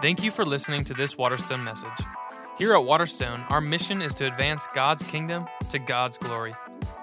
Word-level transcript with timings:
Thank 0.00 0.22
you 0.22 0.30
for 0.30 0.44
listening 0.44 0.84
to 0.84 0.94
this 0.94 1.18
Waterstone 1.18 1.64
message. 1.64 1.88
Here 2.56 2.72
at 2.72 2.84
Waterstone, 2.84 3.44
our 3.48 3.60
mission 3.60 4.00
is 4.00 4.14
to 4.14 4.26
advance 4.26 4.68
God's 4.74 5.02
kingdom 5.02 5.46
to 5.70 5.78
God's 5.78 6.18
glory. 6.18 6.54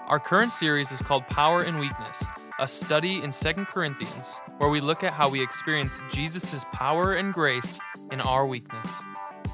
Our 0.06 0.18
current 0.18 0.52
series 0.52 0.92
is 0.92 1.02
called 1.02 1.26
Power 1.26 1.60
and 1.60 1.78
Weakness, 1.78 2.24
a 2.58 2.66
study 2.66 3.22
in 3.22 3.32
2 3.32 3.66
Corinthians, 3.66 4.38
where 4.56 4.70
we 4.70 4.80
look 4.80 5.04
at 5.04 5.12
how 5.12 5.28
we 5.28 5.42
experience 5.42 6.00
Jesus' 6.10 6.64
power 6.72 7.12
and 7.14 7.34
grace 7.34 7.78
in 8.10 8.22
our 8.22 8.46
weakness. 8.46 8.90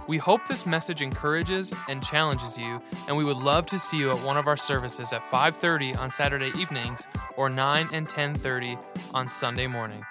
We 0.06 0.18
hope 0.18 0.46
this 0.46 0.66
message 0.66 1.02
encourages 1.02 1.72
and 1.88 2.02
challenges 2.02 2.56
you, 2.56 2.80
and 3.08 3.16
we 3.16 3.24
would 3.24 3.36
love 3.36 3.66
to 3.66 3.78
see 3.78 3.98
you 3.98 4.10
at 4.10 4.22
one 4.22 4.36
of 4.36 4.46
our 4.46 4.56
services 4.56 5.12
at 5.12 5.28
5:30 5.30 5.94
on 5.94 6.10
Saturday 6.10 6.52
evenings 6.56 7.06
or 7.36 7.48
9 7.48 7.88
and 7.92 8.08
10:30 8.08 8.78
on 9.14 9.28
Sunday 9.28 9.66
morning. 9.66 10.04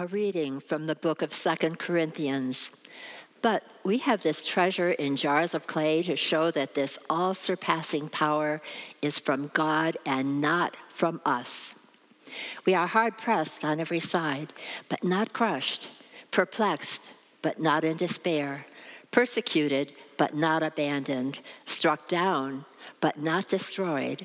A 0.00 0.06
reading 0.06 0.60
from 0.60 0.86
the 0.86 0.94
book 0.94 1.20
of 1.20 1.34
Second 1.34 1.78
Corinthians. 1.78 2.70
But 3.42 3.64
we 3.84 3.98
have 3.98 4.22
this 4.22 4.46
treasure 4.46 4.92
in 4.92 5.14
jars 5.14 5.52
of 5.52 5.66
clay 5.66 6.02
to 6.04 6.16
show 6.16 6.50
that 6.52 6.72
this 6.72 6.98
all 7.10 7.34
surpassing 7.34 8.08
power 8.08 8.62
is 9.02 9.18
from 9.18 9.50
God 9.52 9.98
and 10.06 10.40
not 10.40 10.74
from 10.88 11.20
us. 11.26 11.74
We 12.64 12.72
are 12.72 12.86
hard 12.86 13.18
pressed 13.18 13.62
on 13.62 13.78
every 13.78 14.00
side, 14.00 14.54
but 14.88 15.04
not 15.04 15.34
crushed, 15.34 15.90
perplexed, 16.30 17.10
but 17.42 17.60
not 17.60 17.84
in 17.84 17.98
despair, 17.98 18.64
persecuted, 19.10 19.92
but 20.16 20.34
not 20.34 20.62
abandoned, 20.62 21.40
struck 21.66 22.08
down, 22.08 22.64
but 23.02 23.18
not 23.18 23.48
destroyed. 23.48 24.24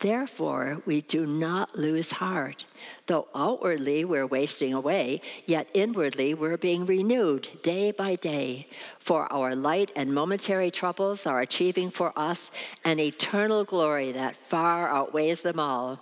Therefore, 0.00 0.82
we 0.86 1.00
do 1.02 1.24
not 1.26 1.78
lose 1.78 2.10
heart. 2.10 2.66
Though 3.06 3.28
outwardly 3.34 4.04
we're 4.04 4.26
wasting 4.26 4.74
away, 4.74 5.22
yet 5.46 5.68
inwardly 5.72 6.34
we're 6.34 6.56
being 6.56 6.84
renewed 6.84 7.48
day 7.62 7.90
by 7.90 8.16
day. 8.16 8.66
For 8.98 9.32
our 9.32 9.54
light 9.54 9.92
and 9.96 10.12
momentary 10.12 10.70
troubles 10.70 11.26
are 11.26 11.40
achieving 11.40 11.90
for 11.90 12.12
us 12.16 12.50
an 12.84 12.98
eternal 12.98 13.64
glory 13.64 14.12
that 14.12 14.36
far 14.36 14.88
outweighs 14.88 15.40
them 15.40 15.58
all. 15.58 16.00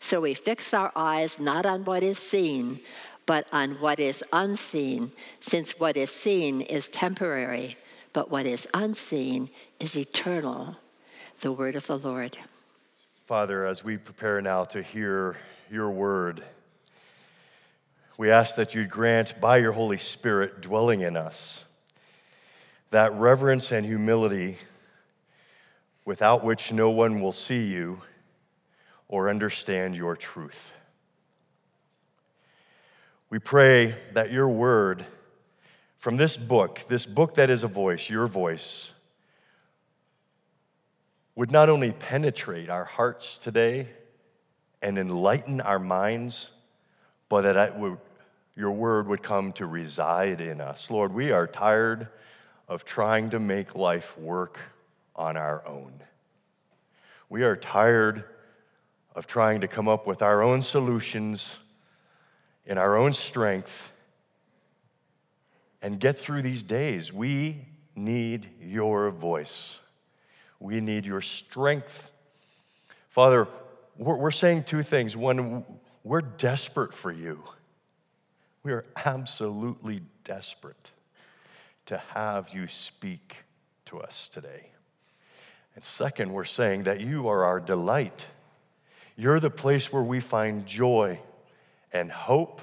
So 0.00 0.20
we 0.20 0.34
fix 0.34 0.72
our 0.72 0.90
eyes 0.96 1.38
not 1.38 1.66
on 1.66 1.84
what 1.84 2.02
is 2.02 2.18
seen, 2.18 2.80
but 3.26 3.46
on 3.52 3.72
what 3.74 4.00
is 4.00 4.24
unseen, 4.32 5.12
since 5.40 5.78
what 5.78 5.96
is 5.96 6.10
seen 6.10 6.62
is 6.62 6.88
temporary, 6.88 7.76
but 8.12 8.30
what 8.30 8.46
is 8.46 8.66
unseen 8.74 9.50
is 9.78 9.96
eternal. 9.96 10.76
The 11.42 11.52
word 11.52 11.76
of 11.76 11.86
the 11.86 11.98
Lord. 11.98 12.36
Father, 13.30 13.64
as 13.64 13.84
we 13.84 13.96
prepare 13.96 14.42
now 14.42 14.64
to 14.64 14.82
hear 14.82 15.36
your 15.70 15.88
word, 15.88 16.42
we 18.18 18.28
ask 18.28 18.56
that 18.56 18.74
you 18.74 18.84
grant 18.88 19.40
by 19.40 19.58
your 19.58 19.70
Holy 19.70 19.98
Spirit 19.98 20.60
dwelling 20.60 21.02
in 21.02 21.16
us 21.16 21.64
that 22.90 23.12
reverence 23.12 23.70
and 23.70 23.86
humility 23.86 24.58
without 26.04 26.42
which 26.42 26.72
no 26.72 26.90
one 26.90 27.20
will 27.20 27.30
see 27.30 27.68
you 27.68 28.02
or 29.06 29.30
understand 29.30 29.94
your 29.94 30.16
truth. 30.16 30.72
We 33.30 33.38
pray 33.38 33.94
that 34.12 34.32
your 34.32 34.48
word 34.48 35.04
from 35.98 36.16
this 36.16 36.36
book, 36.36 36.80
this 36.88 37.06
book 37.06 37.36
that 37.36 37.48
is 37.48 37.62
a 37.62 37.68
voice, 37.68 38.10
your 38.10 38.26
voice, 38.26 38.90
would 41.34 41.50
not 41.50 41.68
only 41.68 41.92
penetrate 41.92 42.68
our 42.68 42.84
hearts 42.84 43.38
today 43.38 43.88
and 44.82 44.98
enlighten 44.98 45.60
our 45.60 45.78
minds, 45.78 46.50
but 47.28 47.42
that 47.42 47.78
would, 47.78 47.98
your 48.56 48.72
word 48.72 49.06
would 49.06 49.22
come 49.22 49.52
to 49.52 49.66
reside 49.66 50.40
in 50.40 50.60
us. 50.60 50.90
Lord, 50.90 51.14
we 51.14 51.30
are 51.30 51.46
tired 51.46 52.08
of 52.68 52.84
trying 52.84 53.30
to 53.30 53.38
make 53.38 53.74
life 53.74 54.16
work 54.18 54.58
on 55.16 55.36
our 55.36 55.66
own. 55.66 55.92
We 57.28 57.42
are 57.42 57.56
tired 57.56 58.24
of 59.14 59.26
trying 59.26 59.60
to 59.60 59.68
come 59.68 59.88
up 59.88 60.06
with 60.06 60.22
our 60.22 60.42
own 60.42 60.62
solutions 60.62 61.58
in 62.64 62.78
our 62.78 62.96
own 62.96 63.12
strength 63.12 63.92
and 65.82 65.98
get 65.98 66.18
through 66.18 66.42
these 66.42 66.62
days. 66.62 67.12
We 67.12 67.66
need 67.94 68.48
your 68.60 69.10
voice. 69.10 69.80
We 70.60 70.80
need 70.80 71.06
your 71.06 71.22
strength. 71.22 72.10
Father, 73.08 73.48
we're, 73.96 74.30
saying 74.30 74.64
two 74.64 74.82
things. 74.82 75.16
One, 75.16 75.64
we're 76.04 76.20
desperate 76.20 76.94
for 76.94 77.10
you. 77.10 77.42
We 78.62 78.72
are 78.72 78.84
absolutely 79.04 80.02
desperate 80.22 80.92
to 81.86 81.98
have 82.14 82.50
you 82.50 82.68
speak 82.68 83.44
to 83.86 84.00
us 84.00 84.28
today. 84.28 84.66
And 85.74 85.82
second, 85.82 86.32
we're 86.32 86.44
saying 86.44 86.84
that 86.84 87.00
you 87.00 87.28
are 87.28 87.44
our 87.44 87.58
delight. 87.58 88.26
You're 89.16 89.40
the 89.40 89.50
place 89.50 89.92
where 89.92 90.02
we 90.02 90.20
find 90.20 90.66
joy 90.66 91.18
and 91.92 92.12
hope 92.12 92.60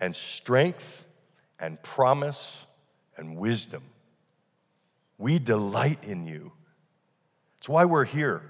and 0.00 0.14
strength 0.14 1.04
and 1.58 1.82
promise 1.82 2.66
and 3.16 3.36
wisdom. 3.36 3.82
We 5.18 5.38
delight 5.38 5.98
in 6.04 6.26
you. 6.26 6.52
It's 7.58 7.68
why 7.68 7.84
we're 7.84 8.04
here. 8.04 8.42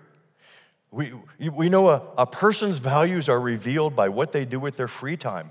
We, 0.90 1.12
we 1.38 1.68
know 1.68 1.90
a, 1.90 2.02
a 2.18 2.26
person's 2.26 2.78
values 2.78 3.28
are 3.28 3.40
revealed 3.40 3.94
by 3.94 4.08
what 4.08 4.32
they 4.32 4.44
do 4.44 4.58
with 4.58 4.76
their 4.76 4.88
free 4.88 5.16
time. 5.16 5.50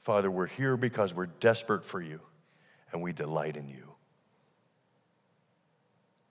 Father, 0.00 0.30
we're 0.30 0.46
here 0.46 0.76
because 0.76 1.14
we're 1.14 1.26
desperate 1.26 1.84
for 1.84 2.00
you 2.00 2.20
and 2.92 3.00
we 3.00 3.12
delight 3.12 3.56
in 3.56 3.68
you. 3.68 3.94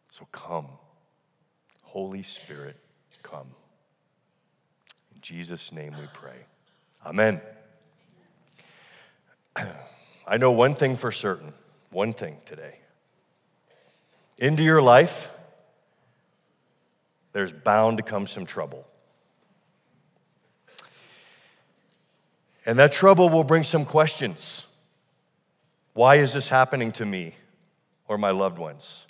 So 0.10 0.28
come, 0.34 0.68
Holy 1.84 2.24
Spirit, 2.24 2.76
come. 3.24 3.48
In 5.16 5.22
Jesus' 5.22 5.72
name 5.72 5.96
we 5.98 6.08
pray. 6.14 6.46
Amen. 7.06 7.40
I 10.28 10.38
know 10.38 10.52
one 10.52 10.76
thing 10.76 10.98
for 10.98 11.14
certain, 11.14 11.54
one 11.92 12.12
thing 12.12 12.38
today. 12.46 12.80
Into 14.38 14.64
your 14.64 14.82
life, 14.82 15.30
there's 17.34 17.54
bound 17.54 17.98
to 17.98 18.04
come 18.04 18.28
some 18.28 18.46
trouble. 18.46 18.88
And 22.66 22.78
that 22.80 22.92
trouble 22.92 23.30
will 23.30 23.44
bring 23.44 23.64
some 23.64 23.86
questions. 23.86 24.66
Why 25.94 26.18
is 26.18 26.34
this 26.34 26.50
happening 26.50 26.92
to 26.94 27.06
me 27.06 27.36
or 28.08 28.18
my 28.18 28.32
loved 28.32 28.60
ones? 28.60 29.08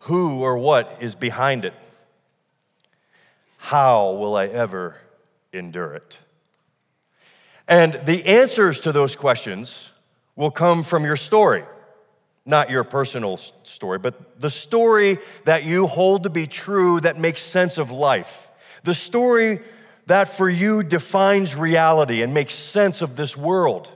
Who 0.00 0.42
or 0.42 0.58
what 0.58 0.98
is 1.00 1.14
behind 1.14 1.64
it? 1.64 1.74
How 3.58 4.12
will 4.12 4.36
I 4.36 4.46
ever 4.46 4.96
endure 5.52 5.94
it? 5.94 6.18
And 7.68 8.00
the 8.04 8.26
answers 8.26 8.80
to 8.80 8.92
those 8.92 9.14
questions 9.14 9.90
will 10.34 10.50
come 10.50 10.82
from 10.82 11.04
your 11.04 11.16
story. 11.16 11.64
Not 12.46 12.70
your 12.70 12.84
personal 12.84 13.36
story, 13.36 13.98
but 13.98 14.40
the 14.40 14.50
story 14.50 15.18
that 15.44 15.64
you 15.64 15.86
hold 15.86 16.22
to 16.22 16.30
be 16.30 16.46
true 16.46 17.00
that 17.00 17.18
makes 17.18 17.42
sense 17.42 17.78
of 17.78 17.90
life. 17.90 18.50
The 18.84 18.94
story 18.94 19.60
that 20.06 20.28
for 20.28 20.48
you 20.48 20.82
defines 20.82 21.54
reality 21.54 22.22
and 22.22 22.32
makes 22.34 22.54
sense 22.54 23.02
of 23.02 23.14
this 23.16 23.36
world. 23.36 23.90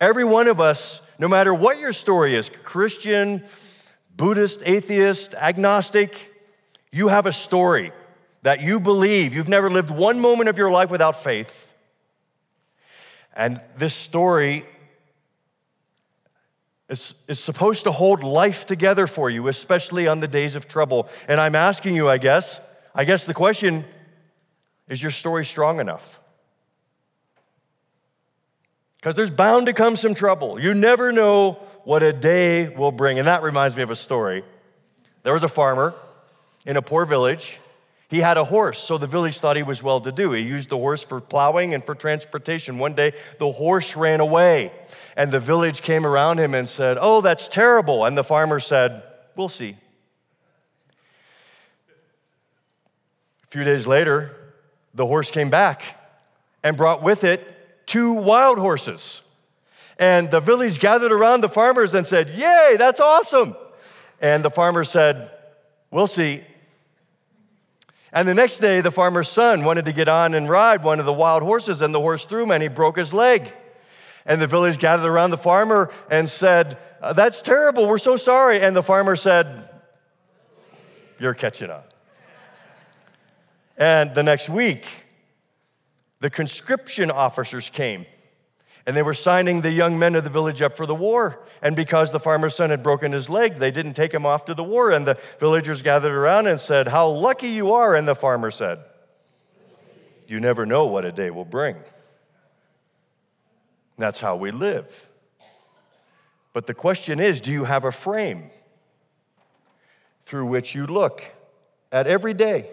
Every 0.00 0.24
one 0.24 0.48
of 0.48 0.60
us, 0.60 1.02
no 1.18 1.28
matter 1.28 1.52
what 1.52 1.78
your 1.78 1.92
story 1.92 2.34
is 2.34 2.50
Christian, 2.62 3.44
Buddhist, 4.16 4.62
atheist, 4.64 5.34
agnostic, 5.34 6.32
you 6.92 7.08
have 7.08 7.26
a 7.26 7.32
story 7.32 7.92
that 8.42 8.60
you 8.62 8.80
believe. 8.80 9.34
You've 9.34 9.48
never 9.48 9.70
lived 9.70 9.90
one 9.90 10.20
moment 10.20 10.48
of 10.48 10.56
your 10.56 10.70
life 10.70 10.90
without 10.90 11.22
faith. 11.22 11.74
And 13.34 13.60
this 13.76 13.94
story 13.94 14.64
is, 16.90 17.14
is 17.28 17.38
supposed 17.38 17.84
to 17.84 17.92
hold 17.92 18.22
life 18.22 18.66
together 18.66 19.06
for 19.06 19.30
you, 19.30 19.48
especially 19.48 20.08
on 20.08 20.20
the 20.20 20.28
days 20.28 20.56
of 20.56 20.68
trouble. 20.68 21.08
And 21.28 21.40
I'm 21.40 21.54
asking 21.54 21.94
you, 21.94 22.10
I 22.10 22.18
guess, 22.18 22.60
I 22.94 23.04
guess 23.04 23.24
the 23.24 23.34
question 23.34 23.84
is 24.88 25.00
your 25.00 25.12
story 25.12 25.46
strong 25.46 25.78
enough? 25.78 26.20
Because 28.96 29.14
there's 29.14 29.30
bound 29.30 29.66
to 29.66 29.72
come 29.72 29.96
some 29.96 30.14
trouble. 30.14 30.60
You 30.60 30.74
never 30.74 31.12
know 31.12 31.52
what 31.84 32.02
a 32.02 32.12
day 32.12 32.68
will 32.68 32.92
bring. 32.92 33.18
And 33.18 33.28
that 33.28 33.42
reminds 33.42 33.76
me 33.76 33.82
of 33.84 33.90
a 33.90 33.96
story. 33.96 34.44
There 35.22 35.32
was 35.32 35.44
a 35.44 35.48
farmer 35.48 35.94
in 36.66 36.76
a 36.76 36.82
poor 36.82 37.06
village. 37.06 37.58
He 38.08 38.18
had 38.18 38.36
a 38.36 38.44
horse, 38.44 38.80
so 38.80 38.98
the 38.98 39.06
village 39.06 39.38
thought 39.38 39.56
he 39.56 39.62
was 39.62 39.84
well 39.84 40.00
to 40.00 40.10
do. 40.10 40.32
He 40.32 40.42
used 40.42 40.68
the 40.68 40.76
horse 40.76 41.04
for 41.04 41.20
plowing 41.20 41.74
and 41.74 41.84
for 41.84 41.94
transportation. 41.94 42.80
One 42.80 42.94
day, 42.94 43.12
the 43.38 43.52
horse 43.52 43.94
ran 43.94 44.18
away, 44.18 44.72
and 45.16 45.30
the 45.30 45.40
village 45.40 45.82
came 45.82 46.06
around 46.06 46.38
him 46.38 46.54
and 46.54 46.68
said, 46.68 46.98
Oh, 47.00 47.20
that's 47.20 47.48
terrible. 47.48 48.04
And 48.04 48.16
the 48.16 48.24
farmer 48.24 48.60
said, 48.60 49.02
We'll 49.36 49.48
see. 49.48 49.76
A 53.44 53.46
few 53.48 53.64
days 53.64 53.86
later, 53.86 54.36
the 54.94 55.06
horse 55.06 55.30
came 55.30 55.50
back 55.50 55.98
and 56.62 56.76
brought 56.76 57.02
with 57.02 57.24
it 57.24 57.86
two 57.86 58.12
wild 58.12 58.58
horses. 58.58 59.22
And 59.98 60.30
the 60.30 60.40
village 60.40 60.78
gathered 60.78 61.12
around 61.12 61.42
the 61.42 61.48
farmers 61.48 61.94
and 61.94 62.06
said, 62.06 62.30
Yay, 62.30 62.76
that's 62.78 63.00
awesome. 63.00 63.54
And 64.20 64.44
the 64.44 64.50
farmer 64.50 64.84
said, 64.84 65.30
We'll 65.90 66.06
see. 66.06 66.44
And 68.12 68.28
the 68.28 68.34
next 68.34 68.58
day, 68.58 68.80
the 68.80 68.90
farmer's 68.90 69.28
son 69.28 69.64
wanted 69.64 69.84
to 69.84 69.92
get 69.92 70.08
on 70.08 70.34
and 70.34 70.48
ride 70.48 70.82
one 70.82 70.98
of 70.98 71.06
the 71.06 71.12
wild 71.12 71.42
horses, 71.42 71.80
and 71.80 71.94
the 71.94 72.00
horse 72.00 72.24
threw 72.24 72.42
him 72.44 72.50
and 72.50 72.62
he 72.62 72.68
broke 72.68 72.96
his 72.96 73.12
leg. 73.12 73.52
And 74.26 74.40
the 74.40 74.46
village 74.46 74.78
gathered 74.78 75.08
around 75.08 75.30
the 75.30 75.38
farmer 75.38 75.90
and 76.10 76.28
said, 76.28 76.78
uh, 77.00 77.12
That's 77.12 77.42
terrible, 77.42 77.88
we're 77.88 77.98
so 77.98 78.16
sorry. 78.16 78.60
And 78.60 78.74
the 78.74 78.82
farmer 78.82 79.16
said, 79.16 79.68
You're 81.18 81.34
catching 81.34 81.70
up. 81.70 81.92
And 83.76 84.14
the 84.14 84.22
next 84.22 84.48
week, 84.48 84.86
the 86.20 86.30
conscription 86.30 87.10
officers 87.10 87.70
came 87.70 88.04
and 88.86 88.96
they 88.96 89.02
were 89.02 89.14
signing 89.14 89.60
the 89.60 89.70
young 89.70 89.98
men 89.98 90.14
of 90.14 90.24
the 90.24 90.30
village 90.30 90.62
up 90.62 90.76
for 90.76 90.86
the 90.86 90.94
war. 90.94 91.38
And 91.62 91.76
because 91.76 92.12
the 92.12 92.20
farmer's 92.20 92.56
son 92.56 92.70
had 92.70 92.82
broken 92.82 93.12
his 93.12 93.28
leg, 93.28 93.54
they 93.54 93.70
didn't 93.70 93.94
take 93.94 94.12
him 94.12 94.24
off 94.24 94.46
to 94.46 94.54
the 94.54 94.64
war. 94.64 94.90
And 94.90 95.06
the 95.06 95.18
villagers 95.38 95.82
gathered 95.82 96.12
around 96.12 96.46
and 96.46 96.58
said, 96.58 96.88
How 96.88 97.08
lucky 97.08 97.48
you 97.48 97.72
are. 97.72 97.94
And 97.94 98.08
the 98.08 98.14
farmer 98.14 98.50
said, 98.50 98.80
You 100.26 100.40
never 100.40 100.64
know 100.64 100.86
what 100.86 101.04
a 101.04 101.12
day 101.12 101.30
will 101.30 101.44
bring. 101.44 101.76
That's 104.00 104.20
how 104.20 104.36
we 104.36 104.50
live. 104.50 105.08
But 106.52 106.66
the 106.66 106.74
question 106.74 107.20
is 107.20 107.40
do 107.40 107.52
you 107.52 107.64
have 107.64 107.84
a 107.84 107.92
frame 107.92 108.50
through 110.24 110.46
which 110.46 110.74
you 110.74 110.86
look 110.86 111.22
at 111.92 112.06
every 112.06 112.34
day? 112.34 112.70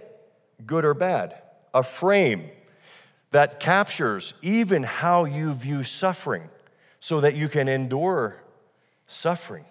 good 0.66 0.86
or 0.86 0.94
bad, 0.94 1.40
a 1.74 1.84
frame 1.84 2.50
that 3.32 3.60
captures 3.60 4.34
even 4.42 4.84
how 4.84 5.26
you 5.26 5.54
view 5.54 5.84
suffering 5.84 6.50
so 7.00 7.22
that 7.22 7.36
you 7.36 7.48
can 7.50 7.68
endure 7.68 8.38
suffering. 9.06 9.66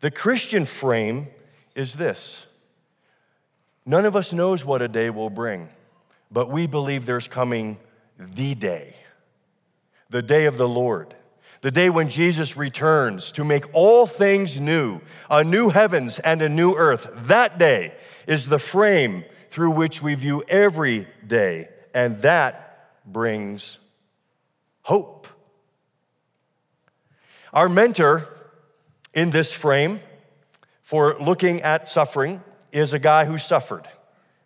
The 0.00 0.10
Christian 0.10 0.64
frame 0.64 1.28
is 1.74 1.94
this 1.94 2.46
none 3.84 4.04
of 4.04 4.16
us 4.16 4.32
knows 4.32 4.64
what 4.64 4.80
a 4.80 4.88
day 4.88 5.10
will 5.10 5.30
bring, 5.30 5.68
but 6.30 6.48
we 6.48 6.66
believe 6.66 7.04
there's 7.04 7.28
coming 7.28 7.78
the 8.18 8.54
day, 8.54 8.94
the 10.12 10.22
day 10.22 10.44
of 10.44 10.56
the 10.58 10.68
Lord. 10.68 11.14
The 11.62 11.70
day 11.70 11.90
when 11.90 12.08
Jesus 12.08 12.56
returns 12.56 13.32
to 13.32 13.44
make 13.44 13.64
all 13.72 14.06
things 14.06 14.60
new, 14.60 15.00
a 15.30 15.42
new 15.42 15.70
heavens 15.70 16.18
and 16.18 16.42
a 16.42 16.48
new 16.48 16.74
earth. 16.74 17.10
That 17.28 17.58
day 17.58 17.94
is 18.26 18.48
the 18.48 18.58
frame 18.58 19.24
through 19.50 19.70
which 19.72 20.02
we 20.02 20.14
view 20.14 20.44
every 20.48 21.08
day, 21.26 21.68
and 21.94 22.16
that 22.18 22.90
brings 23.06 23.78
hope. 24.82 25.28
Our 27.52 27.68
mentor 27.68 28.28
in 29.14 29.30
this 29.30 29.52
frame 29.52 30.00
for 30.82 31.16
looking 31.20 31.62
at 31.62 31.88
suffering 31.88 32.42
is 32.72 32.92
a 32.92 32.98
guy 32.98 33.24
who 33.24 33.38
suffered, 33.38 33.88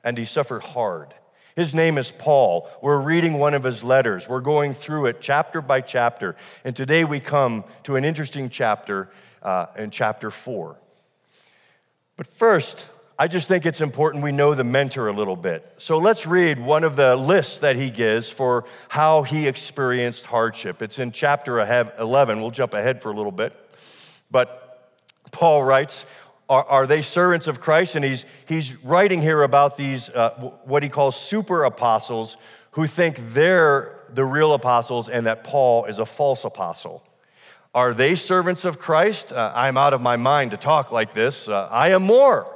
and 0.04 0.18
he 0.18 0.24
suffered 0.24 0.62
hard. 0.62 1.14
His 1.56 1.74
name 1.74 1.96
is 1.96 2.12
Paul. 2.12 2.68
We're 2.82 3.00
reading 3.00 3.38
one 3.38 3.54
of 3.54 3.64
his 3.64 3.82
letters. 3.82 4.28
We're 4.28 4.42
going 4.42 4.74
through 4.74 5.06
it 5.06 5.22
chapter 5.22 5.62
by 5.62 5.80
chapter. 5.80 6.36
And 6.64 6.76
today 6.76 7.02
we 7.04 7.18
come 7.18 7.64
to 7.84 7.96
an 7.96 8.04
interesting 8.04 8.50
chapter 8.50 9.08
uh, 9.42 9.66
in 9.78 9.90
chapter 9.90 10.30
four. 10.30 10.76
But 12.18 12.26
first, 12.26 12.90
I 13.18 13.26
just 13.26 13.48
think 13.48 13.64
it's 13.64 13.80
important 13.80 14.22
we 14.22 14.32
know 14.32 14.54
the 14.54 14.64
mentor 14.64 15.08
a 15.08 15.14
little 15.14 15.36
bit. 15.36 15.66
So 15.78 15.96
let's 15.96 16.26
read 16.26 16.60
one 16.60 16.84
of 16.84 16.94
the 16.94 17.16
lists 17.16 17.58
that 17.58 17.76
he 17.76 17.88
gives 17.88 18.28
for 18.28 18.66
how 18.90 19.22
he 19.22 19.48
experienced 19.48 20.26
hardship. 20.26 20.82
It's 20.82 20.98
in 20.98 21.10
chapter 21.10 21.58
11. 21.98 22.42
We'll 22.42 22.50
jump 22.50 22.74
ahead 22.74 23.00
for 23.00 23.10
a 23.10 23.16
little 23.16 23.32
bit. 23.32 23.54
But 24.30 24.92
Paul 25.32 25.64
writes, 25.64 26.04
Are, 26.48 26.64
are 26.64 26.86
they 26.86 27.02
servants 27.02 27.46
of 27.46 27.60
Christ? 27.60 27.96
And 27.96 28.04
he's, 28.04 28.24
he's 28.46 28.76
writing 28.84 29.22
here 29.22 29.42
about 29.42 29.76
these, 29.76 30.08
uh, 30.10 30.30
what 30.64 30.82
he 30.82 30.88
calls 30.88 31.16
super 31.16 31.64
apostles, 31.64 32.36
who 32.72 32.86
think 32.86 33.16
they're 33.28 34.04
the 34.12 34.24
real 34.24 34.52
apostles 34.52 35.08
and 35.08 35.26
that 35.26 35.44
Paul 35.44 35.86
is 35.86 35.98
a 35.98 36.06
false 36.06 36.44
apostle. 36.44 37.02
Are 37.74 37.92
they 37.92 38.14
servants 38.14 38.64
of 38.64 38.78
Christ? 38.78 39.32
Uh, 39.32 39.52
I'm 39.54 39.76
out 39.76 39.92
of 39.92 40.00
my 40.00 40.16
mind 40.16 40.52
to 40.52 40.56
talk 40.56 40.92
like 40.92 41.12
this. 41.12 41.48
Uh, 41.48 41.68
I 41.70 41.90
am 41.90 42.02
more. 42.02 42.54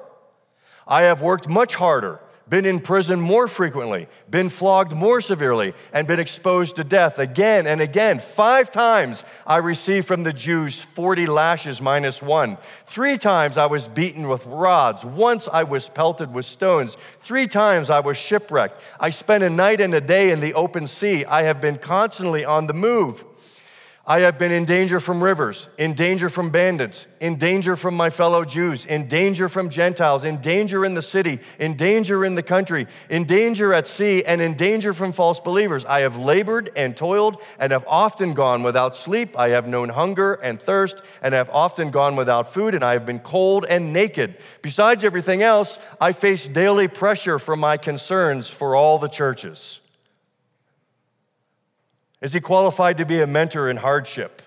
I 0.87 1.03
have 1.03 1.21
worked 1.21 1.49
much 1.49 1.75
harder, 1.75 2.21
been 2.51 2.67
in 2.67 2.81
prison 2.81 3.21
more 3.21 3.47
frequently, 3.47 4.09
been 4.29 4.51
flogged 4.51 4.93
more 4.93 5.21
severely, 5.21 5.73
and 5.93 6.09
been 6.09 6.19
exposed 6.19 6.77
to 6.77 6.85
death 6.85 7.21
again 7.21 7.67
and 7.67 7.81
again. 7.81 8.19
Five 8.19 8.73
times 8.73 9.25
I 9.47 9.59
received 9.59 10.09
from 10.09 10.25
the 10.25 10.33
Jews 10.33 10.83
40 10.83 11.27
lashes 11.27 11.81
minus 11.81 12.21
one. 12.21 12.59
Three 12.87 13.17
times 13.17 13.57
I 13.57 13.67
was 13.67 13.87
beaten 13.87 14.29
with 14.29 14.45
rods. 14.47 15.05
Once 15.05 15.49
I 15.49 15.63
was 15.63 15.89
pelted 15.89 16.35
with 16.35 16.45
stones. 16.45 16.97
Three 17.21 17.47
times 17.47 17.89
I 17.89 18.01
was 18.01 18.17
shipwrecked. 18.17 18.83
I 18.99 19.11
spent 19.11 19.45
a 19.45 19.51
night 19.51 19.81
and 19.81 19.95
a 19.95 20.01
day 20.01 20.33
in 20.33 20.41
the 20.41 20.55
open 20.55 20.89
sea. 20.89 21.25
I 21.25 21.43
have 21.43 21.61
been 21.61 21.79
constantly 21.79 22.45
on 22.45 22.67
the 22.67 22.75
move. 22.75 23.25
I 24.11 24.23
have 24.23 24.39
been 24.39 24.51
in 24.51 24.65
danger 24.65 24.99
from 24.99 25.23
rivers, 25.23 25.69
in 25.79 25.95
danger 25.95 26.29
from 26.31 26.51
bandits, 26.51 27.07
in 27.21 27.37
danger 27.37 27.77
from 27.77 27.95
my 27.95 28.11
fellow 28.11 28.45
Jews, 28.45 28.85
in 28.85 29.07
danger 29.07 29.49
from 29.49 29.71
Gentiles, 29.71 30.25
in 30.25 30.41
danger 30.41 30.85
in 30.85 30.95
the 30.95 31.01
city, 31.01 31.39
in 31.61 31.77
danger 31.77 32.25
in 32.25 32.35
the 32.35 32.43
country, 32.43 32.89
in 33.09 33.23
danger 33.23 33.73
at 33.73 33.87
sea, 33.87 34.25
and 34.25 34.41
in 34.41 34.55
danger 34.55 34.93
from 34.95 35.13
false 35.13 35.39
believers. 35.39 35.85
I 35.85 36.01
have 36.01 36.17
labored 36.17 36.71
and 36.75 36.97
toiled 36.97 37.41
and 37.57 37.71
have 37.71 37.85
often 37.87 38.35
gone 38.35 38.65
without 38.65 38.97
sleep. 38.97 39.39
I 39.39 39.51
have 39.51 39.69
known 39.69 39.91
hunger 39.91 40.33
and 40.33 40.61
thirst 40.61 41.01
and 41.23 41.33
have 41.33 41.49
often 41.51 41.93
gone 41.93 42.17
without 42.17 42.53
food, 42.53 42.75
and 42.75 42.83
I 42.83 42.95
have 42.95 43.07
been 43.07 43.21
cold 43.21 43.65
and 43.71 43.93
naked. 43.93 44.39
Besides 44.61 45.05
everything 45.05 45.45
else, 45.45 45.79
I 46.01 46.15
face 46.15 46.49
daily 46.49 46.89
pressure 46.89 47.39
from 47.39 47.61
my 47.61 47.77
concerns 47.77 48.49
for 48.49 48.75
all 48.75 48.99
the 48.99 49.07
churches. 49.07 49.79
Is 52.21 52.33
he 52.33 52.41
qualified 52.41 52.99
to 52.99 53.07
be 53.07 53.21
a 53.21 53.27
mentor 53.27 53.71
in 53.71 53.79
hardship? 53.79 54.43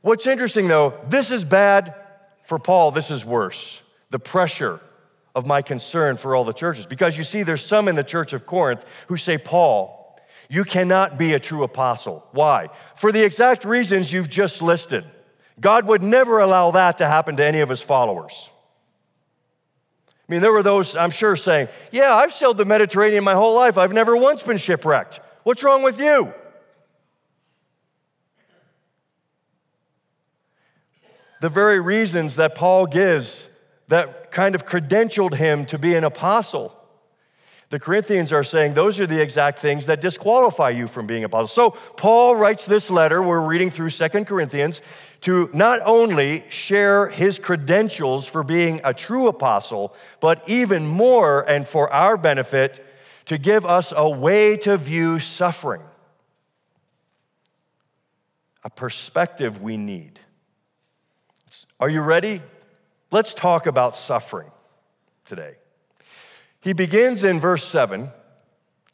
What's 0.00 0.26
interesting 0.26 0.68
though, 0.68 0.94
this 1.08 1.30
is 1.30 1.44
bad 1.44 1.94
for 2.44 2.58
Paul, 2.58 2.92
this 2.92 3.10
is 3.10 3.24
worse. 3.24 3.82
The 4.10 4.18
pressure 4.18 4.80
of 5.34 5.46
my 5.46 5.60
concern 5.60 6.16
for 6.16 6.34
all 6.34 6.44
the 6.44 6.52
churches. 6.52 6.86
Because 6.86 7.16
you 7.16 7.24
see, 7.24 7.42
there's 7.42 7.64
some 7.64 7.88
in 7.88 7.94
the 7.94 8.04
church 8.04 8.32
of 8.32 8.46
Corinth 8.46 8.84
who 9.08 9.16
say, 9.16 9.36
Paul, 9.36 10.18
you 10.48 10.64
cannot 10.64 11.18
be 11.18 11.34
a 11.34 11.40
true 11.40 11.62
apostle. 11.62 12.26
Why? 12.32 12.68
For 12.94 13.12
the 13.12 13.24
exact 13.24 13.64
reasons 13.64 14.12
you've 14.12 14.30
just 14.30 14.62
listed. 14.62 15.04
God 15.60 15.86
would 15.88 16.02
never 16.02 16.38
allow 16.38 16.70
that 16.70 16.98
to 16.98 17.06
happen 17.06 17.36
to 17.36 17.44
any 17.44 17.60
of 17.60 17.68
his 17.68 17.82
followers. 17.82 18.48
I 20.28 20.32
mean, 20.32 20.40
there 20.40 20.52
were 20.52 20.62
those, 20.62 20.96
I'm 20.96 21.10
sure, 21.10 21.36
saying, 21.36 21.68
Yeah, 21.92 22.14
I've 22.14 22.32
sailed 22.32 22.58
the 22.58 22.64
Mediterranean 22.64 23.24
my 23.24 23.34
whole 23.34 23.54
life. 23.54 23.78
I've 23.78 23.92
never 23.92 24.16
once 24.16 24.42
been 24.42 24.56
shipwrecked. 24.56 25.20
What's 25.46 25.62
wrong 25.62 25.84
with 25.84 26.00
you? 26.00 26.34
The 31.40 31.48
very 31.48 31.78
reasons 31.78 32.34
that 32.34 32.56
Paul 32.56 32.86
gives 32.86 33.48
that 33.86 34.32
kind 34.32 34.56
of 34.56 34.66
credentialed 34.66 35.34
him 35.34 35.64
to 35.66 35.78
be 35.78 35.94
an 35.94 36.02
apostle, 36.02 36.76
The 37.68 37.80
Corinthians 37.80 38.32
are 38.32 38.44
saying 38.44 38.74
those 38.74 39.00
are 39.00 39.08
the 39.08 39.20
exact 39.20 39.58
things 39.58 39.86
that 39.86 40.00
disqualify 40.00 40.70
you 40.70 40.86
from 40.86 41.08
being 41.08 41.24
apostle. 41.24 41.48
So 41.48 41.70
Paul 41.96 42.36
writes 42.36 42.64
this 42.64 42.90
letter, 42.92 43.20
we're 43.20 43.44
reading 43.44 43.70
through 43.70 43.90
Second 43.90 44.26
Corinthians, 44.26 44.80
to 45.22 45.50
not 45.52 45.80
only 45.84 46.44
share 46.48 47.08
his 47.08 47.40
credentials 47.40 48.28
for 48.28 48.44
being 48.44 48.80
a 48.84 48.94
true 48.94 49.26
apostle, 49.26 49.92
but 50.20 50.48
even 50.48 50.86
more, 50.86 51.48
and 51.48 51.66
for 51.66 51.92
our 51.92 52.16
benefit, 52.16 52.85
to 53.26 53.38
give 53.38 53.66
us 53.66 53.92
a 53.96 54.08
way 54.08 54.56
to 54.58 54.76
view 54.76 55.18
suffering, 55.18 55.82
a 58.64 58.70
perspective 58.70 59.60
we 59.60 59.76
need. 59.76 60.20
Are 61.78 61.88
you 61.88 62.00
ready? 62.00 62.40
Let's 63.10 63.34
talk 63.34 63.66
about 63.66 63.94
suffering 63.94 64.50
today. 65.24 65.56
He 66.60 66.72
begins 66.72 67.22
in 67.22 67.38
verse 67.38 67.64
7. 67.64 68.10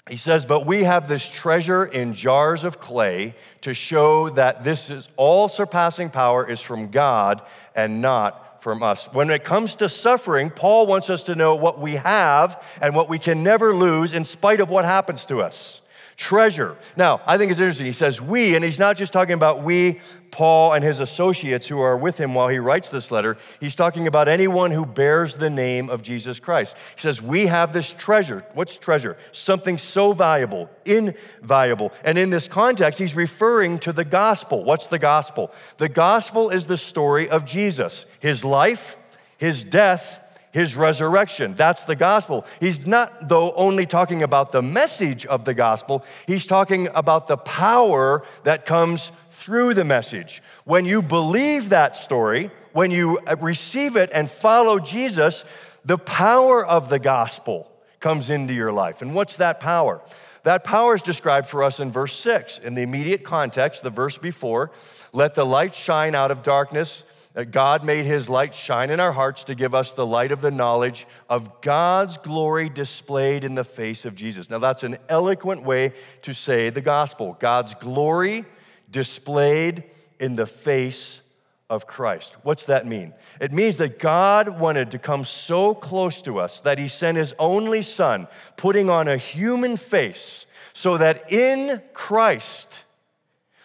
He 0.08 0.16
says, 0.16 0.44
But 0.44 0.66
we 0.66 0.84
have 0.84 1.08
this 1.08 1.28
treasure 1.28 1.84
in 1.84 2.12
jars 2.12 2.64
of 2.64 2.80
clay 2.80 3.34
to 3.60 3.72
show 3.72 4.30
that 4.30 4.62
this 4.62 4.90
is 4.90 5.08
all 5.16 5.48
surpassing 5.48 6.10
power 6.10 6.48
is 6.48 6.60
from 6.60 6.90
God 6.90 7.42
and 7.74 8.02
not 8.02 8.51
from 8.62 8.82
us. 8.82 9.06
When 9.12 9.28
it 9.28 9.42
comes 9.42 9.74
to 9.76 9.88
suffering, 9.88 10.48
Paul 10.48 10.86
wants 10.86 11.10
us 11.10 11.24
to 11.24 11.34
know 11.34 11.56
what 11.56 11.80
we 11.80 11.96
have 11.96 12.64
and 12.80 12.94
what 12.94 13.08
we 13.08 13.18
can 13.18 13.42
never 13.42 13.74
lose 13.74 14.12
in 14.12 14.24
spite 14.24 14.60
of 14.60 14.70
what 14.70 14.84
happens 14.84 15.26
to 15.26 15.42
us 15.42 15.81
treasure. 16.16 16.76
Now, 16.96 17.20
I 17.26 17.38
think 17.38 17.50
it's 17.50 17.60
interesting. 17.60 17.86
He 17.86 17.92
says 17.92 18.20
we, 18.20 18.54
and 18.54 18.64
he's 18.64 18.78
not 18.78 18.96
just 18.96 19.12
talking 19.12 19.34
about 19.34 19.62
we, 19.62 20.00
Paul, 20.30 20.72
and 20.72 20.82
his 20.82 20.98
associates 20.98 21.66
who 21.66 21.78
are 21.80 21.96
with 21.96 22.18
him 22.18 22.34
while 22.34 22.48
he 22.48 22.58
writes 22.58 22.90
this 22.90 23.10
letter. 23.10 23.36
He's 23.60 23.74
talking 23.74 24.06
about 24.06 24.28
anyone 24.28 24.70
who 24.70 24.86
bears 24.86 25.36
the 25.36 25.50
name 25.50 25.90
of 25.90 26.02
Jesus 26.02 26.40
Christ. 26.40 26.76
He 26.96 27.02
says, 27.02 27.20
We 27.20 27.46
have 27.46 27.72
this 27.72 27.92
treasure. 27.92 28.44
What's 28.54 28.76
treasure? 28.78 29.18
Something 29.32 29.76
so 29.78 30.12
valuable, 30.12 30.70
invaluable. 30.84 31.92
And 32.02 32.18
in 32.18 32.30
this 32.30 32.48
context, 32.48 32.98
he's 32.98 33.14
referring 33.14 33.78
to 33.80 33.92
the 33.92 34.04
gospel. 34.04 34.64
What's 34.64 34.86
the 34.86 34.98
gospel? 34.98 35.52
The 35.76 35.90
gospel 35.90 36.48
is 36.48 36.66
the 36.66 36.78
story 36.78 37.28
of 37.28 37.44
Jesus, 37.44 38.06
his 38.18 38.44
life, 38.44 38.96
his 39.36 39.64
death, 39.64 40.21
his 40.52 40.76
resurrection. 40.76 41.54
That's 41.54 41.84
the 41.84 41.96
gospel. 41.96 42.46
He's 42.60 42.86
not, 42.86 43.28
though, 43.28 43.52
only 43.54 43.86
talking 43.86 44.22
about 44.22 44.52
the 44.52 44.62
message 44.62 45.26
of 45.26 45.44
the 45.44 45.54
gospel, 45.54 46.04
he's 46.26 46.46
talking 46.46 46.88
about 46.94 47.26
the 47.26 47.38
power 47.38 48.24
that 48.44 48.66
comes 48.66 49.10
through 49.30 49.74
the 49.74 49.84
message. 49.84 50.42
When 50.64 50.84
you 50.84 51.02
believe 51.02 51.70
that 51.70 51.96
story, 51.96 52.50
when 52.72 52.90
you 52.90 53.18
uh, 53.26 53.36
receive 53.40 53.96
it 53.96 54.10
and 54.14 54.30
follow 54.30 54.78
Jesus, 54.78 55.44
the 55.84 55.98
power 55.98 56.64
of 56.64 56.88
the 56.88 56.98
gospel 56.98 57.68
comes 57.98 58.30
into 58.30 58.52
your 58.52 58.72
life. 58.72 59.02
And 59.02 59.14
what's 59.14 59.36
that 59.38 59.58
power? 59.58 60.00
That 60.44 60.64
power 60.64 60.94
is 60.94 61.02
described 61.02 61.46
for 61.46 61.62
us 61.62 61.80
in 61.80 61.90
verse 61.90 62.14
6. 62.14 62.58
In 62.58 62.74
the 62.74 62.82
immediate 62.82 63.24
context, 63.24 63.82
the 63.82 63.90
verse 63.90 64.18
before, 64.18 64.70
let 65.12 65.34
the 65.34 65.46
light 65.46 65.74
shine 65.74 66.14
out 66.14 66.30
of 66.30 66.42
darkness 66.42 67.04
that 67.34 67.50
God 67.50 67.84
made 67.84 68.04
his 68.04 68.28
light 68.28 68.54
shine 68.54 68.90
in 68.90 69.00
our 69.00 69.12
hearts 69.12 69.44
to 69.44 69.54
give 69.54 69.74
us 69.74 69.92
the 69.94 70.06
light 70.06 70.32
of 70.32 70.42
the 70.42 70.50
knowledge 70.50 71.06
of 71.30 71.60
God's 71.62 72.18
glory 72.18 72.68
displayed 72.68 73.44
in 73.44 73.54
the 73.54 73.64
face 73.64 74.04
of 74.04 74.14
Jesus. 74.14 74.50
Now, 74.50 74.58
that's 74.58 74.82
an 74.82 74.98
eloquent 75.08 75.62
way 75.62 75.94
to 76.22 76.34
say 76.34 76.70
the 76.70 76.82
gospel 76.82 77.36
God's 77.40 77.74
glory 77.74 78.44
displayed 78.90 79.84
in 80.20 80.36
the 80.36 80.46
face 80.46 81.22
of 81.70 81.86
Christ. 81.86 82.36
What's 82.42 82.66
that 82.66 82.86
mean? 82.86 83.14
It 83.40 83.50
means 83.50 83.78
that 83.78 83.98
God 83.98 84.60
wanted 84.60 84.90
to 84.90 84.98
come 84.98 85.24
so 85.24 85.74
close 85.74 86.20
to 86.22 86.38
us 86.38 86.60
that 86.60 86.78
he 86.78 86.88
sent 86.88 87.16
his 87.16 87.32
only 87.38 87.80
son, 87.80 88.28
putting 88.58 88.90
on 88.90 89.08
a 89.08 89.16
human 89.16 89.78
face, 89.78 90.44
so 90.74 90.98
that 90.98 91.32
in 91.32 91.80
Christ 91.94 92.84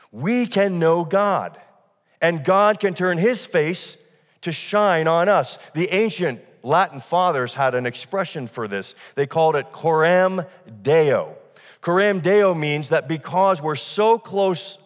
we 0.10 0.48
can 0.48 0.80
know 0.80 1.04
God 1.04 1.60
and 2.22 2.44
God 2.44 2.80
can 2.80 2.94
turn 2.94 3.18
his 3.18 3.46
face 3.46 3.98
to 4.42 4.52
shine 4.52 5.08
on 5.08 5.30
us. 5.30 5.58
The 5.74 5.90
ancient 5.94 6.42
Latin 6.64 7.00
fathers 7.00 7.54
had 7.54 7.76
an 7.76 7.86
expression 7.86 8.48
for 8.48 8.68
this. 8.68 8.96
They 9.16 9.26
called 9.26 9.56
it 9.56 9.72
coram 9.72 10.44
deo. 10.82 11.36
Coram 11.82 12.20
deo 12.20 12.54
means 12.54 12.90
that 12.90 13.08
because 13.08 13.62
we're 13.62 13.76
so 13.76 14.18
close 14.18 14.78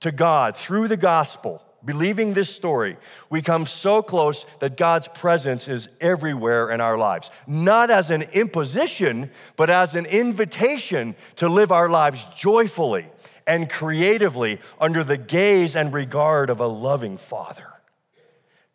to 0.00 0.12
God 0.12 0.56
through 0.56 0.88
the 0.88 0.96
gospel, 0.96 1.62
believing 1.84 2.32
this 2.32 2.54
story, 2.54 2.96
we 3.28 3.42
come 3.42 3.66
so 3.66 4.00
close 4.02 4.46
that 4.60 4.76
God's 4.76 5.08
presence 5.08 5.68
is 5.68 5.88
everywhere 6.00 6.70
in 6.70 6.80
our 6.80 6.96
lives. 6.96 7.30
Not 7.46 7.90
as 7.90 8.10
an 8.10 8.22
imposition, 8.32 9.30
but 9.56 9.70
as 9.70 9.94
an 9.94 10.06
invitation 10.06 11.16
to 11.36 11.48
live 11.48 11.72
our 11.72 11.88
lives 11.88 12.26
joyfully 12.36 13.06
and 13.48 13.68
creatively 13.68 14.60
under 14.78 15.02
the 15.02 15.16
gaze 15.16 15.74
and 15.74 15.92
regard 15.92 16.50
of 16.50 16.60
a 16.60 16.66
loving 16.66 17.16
Father. 17.16 17.66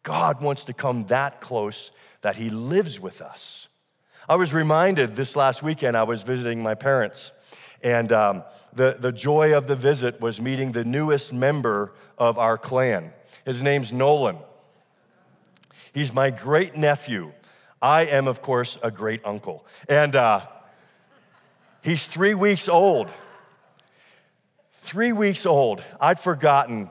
God 0.02 0.42
wants 0.42 0.66
to 0.66 0.74
come 0.74 1.06
that 1.06 1.40
close 1.40 1.92
that 2.22 2.36
He 2.36 2.50
lives 2.50 3.00
with 3.00 3.22
us. 3.22 3.70
I 4.28 4.36
was 4.36 4.54
reminded 4.54 5.16
this 5.16 5.36
last 5.36 5.62
weekend, 5.62 5.96
I 5.96 6.04
was 6.04 6.24
visiting 6.24 6.64
my 6.64 6.74
parents, 6.74 7.32
and 7.84 8.12
um, 8.12 8.44
the, 8.74 8.98
the 9.00 9.12
joy 9.12 9.56
of 9.56 9.68
the 9.68 9.76
visit 9.76 10.20
was 10.20 10.42
meeting 10.42 10.72
the 10.72 10.84
newest 10.84 11.32
member 11.32 11.94
of 12.18 12.40
our 12.40 12.58
clan. 12.58 13.14
His 13.46 13.62
name's 13.62 13.94
Nolan. 13.94 14.38
He's 15.94 16.14
my 16.14 16.32
great 16.32 16.76
nephew. 16.76 17.32
I 17.82 18.06
am, 18.06 18.28
of 18.28 18.42
course, 18.42 18.78
a 18.82 18.90
great 18.90 19.22
uncle. 19.26 19.66
And 19.88 20.16
uh, 20.16 20.48
he's 21.82 22.08
three 22.08 22.34
weeks 22.34 22.68
old 22.68 23.12
three 24.84 25.14
weeks 25.14 25.46
old, 25.46 25.82
I'd 26.00 26.20
forgotten 26.20 26.90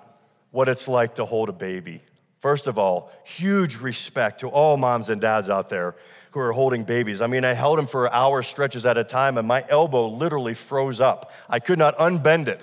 what 0.50 0.68
it's 0.68 0.88
like 0.88 1.16
to 1.16 1.26
hold 1.26 1.50
a 1.50 1.52
baby. 1.52 2.00
First 2.40 2.66
of 2.66 2.78
all, 2.78 3.12
huge 3.25 3.76
respect 3.76 4.40
to 4.40 4.49
all 4.49 4.78
moms 4.78 5.11
and 5.11 5.20
dads 5.20 5.50
out 5.50 5.68
there 5.68 5.94
who 6.30 6.40
are 6.40 6.52
holding 6.52 6.84
babies. 6.84 7.20
I 7.20 7.26
mean, 7.26 7.44
I 7.44 7.52
held 7.52 7.78
him 7.78 7.87
for 7.87 8.11
hour 8.12 8.42
stretches 8.42 8.87
at 8.87 8.96
a 8.96 9.04
time, 9.04 9.37
and 9.37 9.46
my 9.46 9.62
elbow 9.68 10.08
literally 10.08 10.54
froze 10.54 11.00
up. 11.00 11.30
I 11.50 11.61
could 11.61 11.78
not 11.78 11.96
unbend 11.99 12.49
it 12.49 12.62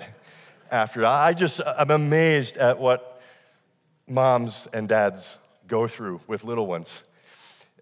after. 0.68 1.02
that. 1.02 1.10
I 1.10 1.32
just, 1.32 1.60
I'm 1.64 1.92
amazed 1.92 2.56
at 2.56 2.80
what 2.80 3.22
moms 4.08 4.66
and 4.72 4.88
dads 4.88 5.38
go 5.68 5.86
through 5.86 6.20
with 6.26 6.42
little 6.42 6.66
ones. 6.66 7.04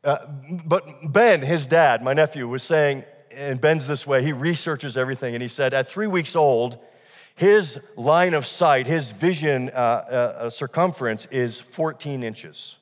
Uh, 0.05 0.19
but 0.67 0.87
Ben, 1.11 1.40
his 1.40 1.67
dad, 1.67 2.05
my 2.05 2.12
nephew, 2.12 2.47
was 2.47 2.62
saying, 2.62 3.05
and 3.33 3.59
Ben's 3.59 3.87
this 3.87 4.07
way, 4.07 4.23
he 4.23 4.33
researches 4.33 4.99
everything, 4.99 5.35
and 5.35 5.43
he 5.43 5.49
said, 5.49 5.73
at 5.73 5.88
three 5.88 6.07
weeks 6.07 6.37
old, 6.37 6.78
his 7.38 7.78
line 7.95 8.35
of 8.35 8.45
sight, 8.47 8.88
his 8.88 9.12
vision 9.12 9.71
uh, 9.71 9.73
uh, 9.73 10.12
uh, 10.40 10.50
circumference 10.50 11.28
is 11.30 11.61
14 11.61 12.25
inches. 12.25 12.78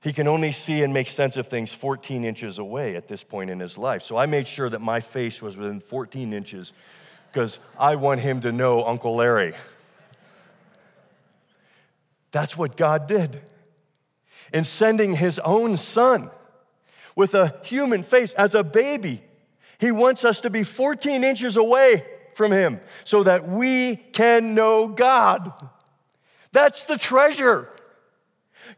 He 0.00 0.14
can 0.14 0.26
only 0.26 0.52
see 0.52 0.82
and 0.82 0.94
make 0.94 1.10
sense 1.10 1.36
of 1.36 1.46
things 1.46 1.70
14 1.70 2.24
inches 2.24 2.58
away 2.58 2.96
at 2.96 3.08
this 3.08 3.22
point 3.22 3.50
in 3.50 3.60
his 3.60 3.76
life. 3.76 4.02
So 4.02 4.16
I 4.16 4.24
made 4.24 4.48
sure 4.48 4.70
that 4.70 4.80
my 4.80 5.00
face 5.00 5.42
was 5.42 5.54
within 5.54 5.80
14 5.80 6.32
inches 6.32 6.72
because 7.30 7.58
I 7.78 7.96
want 7.96 8.20
him 8.20 8.40
to 8.40 8.52
know 8.52 8.86
Uncle 8.86 9.16
Larry. 9.16 9.52
That's 12.30 12.56
what 12.56 12.78
God 12.78 13.06
did. 13.06 13.42
In 14.50 14.64
sending 14.64 15.14
his 15.14 15.38
own 15.40 15.76
son 15.76 16.30
with 17.14 17.34
a 17.34 17.60
human 17.64 18.02
face 18.02 18.32
as 18.32 18.54
a 18.54 18.64
baby, 18.64 19.20
he 19.78 19.90
wants 19.90 20.24
us 20.24 20.40
to 20.40 20.48
be 20.48 20.62
14 20.62 21.22
inches 21.22 21.58
away 21.58 22.06
from 22.36 22.52
Him 22.52 22.80
so 23.04 23.22
that 23.22 23.48
we 23.48 23.96
can 23.96 24.54
know 24.54 24.88
God. 24.88 25.52
That's 26.52 26.84
the 26.84 26.98
treasure. 26.98 27.68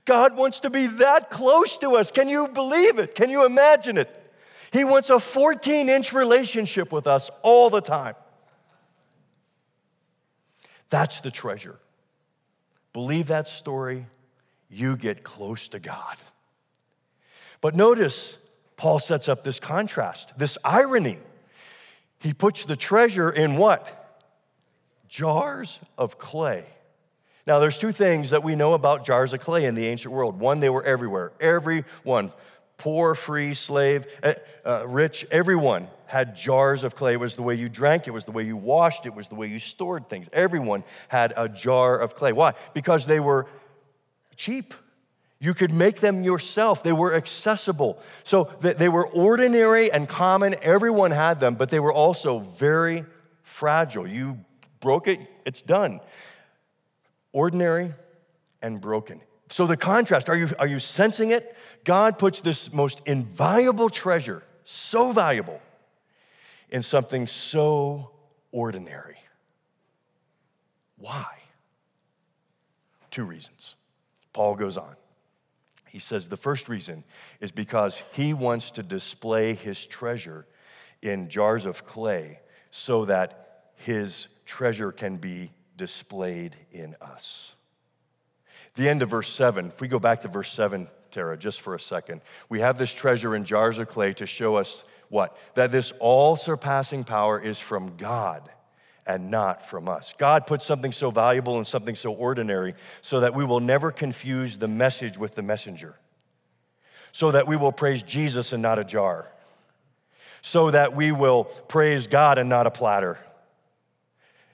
God 0.05 0.37
wants 0.37 0.61
to 0.61 0.71
be 0.71 0.87
that 0.87 1.29
close 1.29 1.77
to 1.79 1.91
us. 1.97 2.11
Can 2.11 2.29
you 2.29 2.49
believe 2.49 2.99
it? 2.99 3.15
Can 3.15 3.31
you 3.31 3.45
imagine 3.45 3.99
it? 3.99 4.15
He 4.73 4.85
wants 4.85 5.11
a 5.11 5.19
14 5.19 5.89
inch 5.89 6.13
relationship 6.13 6.93
with 6.93 7.07
us 7.07 7.31
all 7.43 7.69
the 7.71 7.81
time. 7.81 8.15
That's 10.89 11.21
the 11.21 11.31
treasure. 11.31 11.79
Believe 12.93 13.27
that 13.27 13.49
story, 13.49 14.07
you 14.71 14.97
get 14.97 15.23
close 15.23 15.69
to 15.69 15.79
God. 15.79 16.17
But 17.61 17.75
notice, 17.75 18.39
Paul 18.77 18.99
sets 18.99 19.29
up 19.29 19.45
this 19.45 19.59
contrast, 19.59 20.39
this 20.39 20.57
irony. 20.65 21.19
He 22.19 22.35
puts 22.35 22.65
the 22.65 22.77
treasure 22.77 23.31
in 23.31 23.57
what? 23.57 24.21
Jars 25.09 25.79
of 25.97 26.19
clay. 26.19 26.65
Now, 27.47 27.61
there's 27.61 27.79
two 27.79 27.93
things 27.93 28.31
that 28.31 28.45
we 28.45 28.57
know 28.57 28.75
about 28.75 29.07
jars 29.07 29.33
of 29.33 29.41
clay 29.41 29.65
in 29.65 29.75
the 29.75 29.87
ancient 29.87 30.13
world. 30.13 30.39
One, 30.39 30.61
they 30.61 30.69
were 30.69 30.85
everywhere. 30.85 31.33
Everyone, 31.41 32.33
poor, 32.77 33.15
free, 33.15 33.55
slave, 33.55 34.07
uh, 34.23 34.35
uh, 34.67 34.85
rich, 34.87 35.27
everyone 35.31 35.89
had 36.07 36.37
jars 36.37 36.85
of 36.85 36.95
clay. 36.95 37.15
It 37.15 37.21
was 37.21 37.37
the 37.37 37.43
way 37.43 37.55
you 37.55 37.69
drank, 37.69 38.07
it 38.07 38.11
was 38.11 38.25
the 38.25 38.33
way 38.33 38.43
you 38.43 38.57
washed, 38.57 39.07
it 39.07 39.15
was 39.15 39.29
the 39.29 39.35
way 39.35 39.47
you 39.47 39.59
stored 39.59 40.09
things. 40.09 40.29
Everyone 40.33 40.85
had 41.09 41.33
a 41.37 41.49
jar 41.49 41.99
of 41.99 42.15
clay. 42.15 42.33
Why? 42.33 42.53
Because 42.75 43.07
they 43.07 43.21
were 43.21 43.47
cheap. 44.37 44.75
You 45.41 45.55
could 45.55 45.73
make 45.73 46.01
them 46.01 46.25
yourself. 46.25 46.83
They 46.83 46.93
were 46.93 47.15
accessible. 47.15 48.01
So 48.25 48.51
they 48.61 48.89
were 48.89 49.07
ordinary 49.07 49.91
and 49.91 50.09
common. 50.09 50.57
Everyone 50.63 51.13
had 51.13 51.39
them, 51.39 51.55
but 51.55 51.71
they 51.71 51.79
were 51.79 51.93
also 51.93 52.41
very 52.41 53.05
fragile. 53.43 54.07
You 54.07 54.39
broke 54.81 55.07
it, 55.07 55.21
it's 55.45 55.63
done. 55.63 56.01
Ordinary 57.33 57.95
and 58.63 58.81
broken. 58.81 59.21
So 59.51 59.67
the 59.67 59.77
contrast, 59.77 60.29
are 60.29 60.37
you, 60.37 60.49
are 60.59 60.67
you 60.67 60.81
sensing 60.81 61.31
it? 61.31 61.57
God 61.85 62.19
puts 62.19 62.41
this 62.41 62.73
most 62.73 63.01
invaluable 63.07 63.89
treasure, 63.89 64.43
so 64.65 65.13
valuable, 65.13 65.61
in 66.69 66.83
something 66.83 67.27
so 67.27 68.11
ordinary. 68.53 69.17
Why? 70.99 71.27
Two 73.11 73.25
reasons. 73.25 73.77
Paul 74.33 74.55
goes 74.55 74.77
on. 74.77 74.98
He 75.91 75.99
says 75.99 76.29
the 76.29 76.37
first 76.37 76.69
reason 76.69 77.05
is 77.41 77.51
because 77.51 78.03
he 78.13 78.35
wants 78.35 78.73
to 78.73 78.83
display 78.83 79.55
his 79.55 79.85
treasure 79.87 80.47
in 81.03 81.29
jars 81.29 81.67
of 81.67 81.87
clay 81.87 82.41
so 82.71 83.05
that 83.07 83.71
his 83.77 84.29
treasure 84.45 84.93
can 84.93 85.17
be 85.17 85.53
displayed 85.77 86.57
in 86.71 86.97
us. 87.01 87.55
The 88.75 88.89
end 88.89 89.03
of 89.03 89.11
verse 89.11 89.29
7, 89.29 89.69
if 89.69 89.81
we 89.81 89.89
go 89.89 89.99
back 89.99 90.21
to 90.23 90.29
verse 90.29 90.53
7, 90.53 90.89
Tara, 91.11 91.37
just 91.37 91.61
for 91.61 91.75
a 91.75 91.81
second, 91.81 92.21
we 92.49 92.61
have 92.61 92.79
this 92.79 92.93
treasure 92.93 93.35
in 93.35 93.45
jars 93.45 93.79
of 93.79 93.89
clay 93.89 94.13
to 94.15 94.27
show 94.27 94.57
us 94.57 94.85
what? 95.09 95.37
That 95.55 95.73
this 95.73 95.93
all 96.01 96.37
surpassing 96.37 97.05
power 97.05 97.41
is 97.41 97.59
from 97.59 97.97
God 97.97 98.49
and 99.09 99.31
not 99.31 99.67
from 99.67 99.89
us. 99.89 100.15
God 100.19 100.47
put 100.47 100.61
something 100.61 100.93
so 100.93 101.11
valuable 101.11 101.57
and 101.57 101.67
something 101.67 101.97
so 101.97 102.13
ordinary 102.13 102.75
so 103.01 103.21
that 103.21 103.35
we 103.35 103.43
will 103.43 103.59
never 103.59 103.91
confuse 103.91 104.59
the 104.59 104.69
message 104.69 105.17
with 105.17 105.35
the 105.35 105.43
messenger, 105.43 105.97
so 107.11 107.31
that 107.33 107.49
we 107.49 107.57
will 107.57 107.73
praise 107.73 108.03
Jesus 108.03 108.53
and 108.53 108.63
not 108.63 108.79
a 108.79 108.85
jar, 108.85 109.27
so 110.43 110.71
that 110.71 110.95
we 110.95 111.11
will 111.11 111.45
praise 111.45 112.07
God 112.07 112.39
and 112.39 112.51
not 112.51 112.67
a 112.67 112.71
platter. 112.71 113.19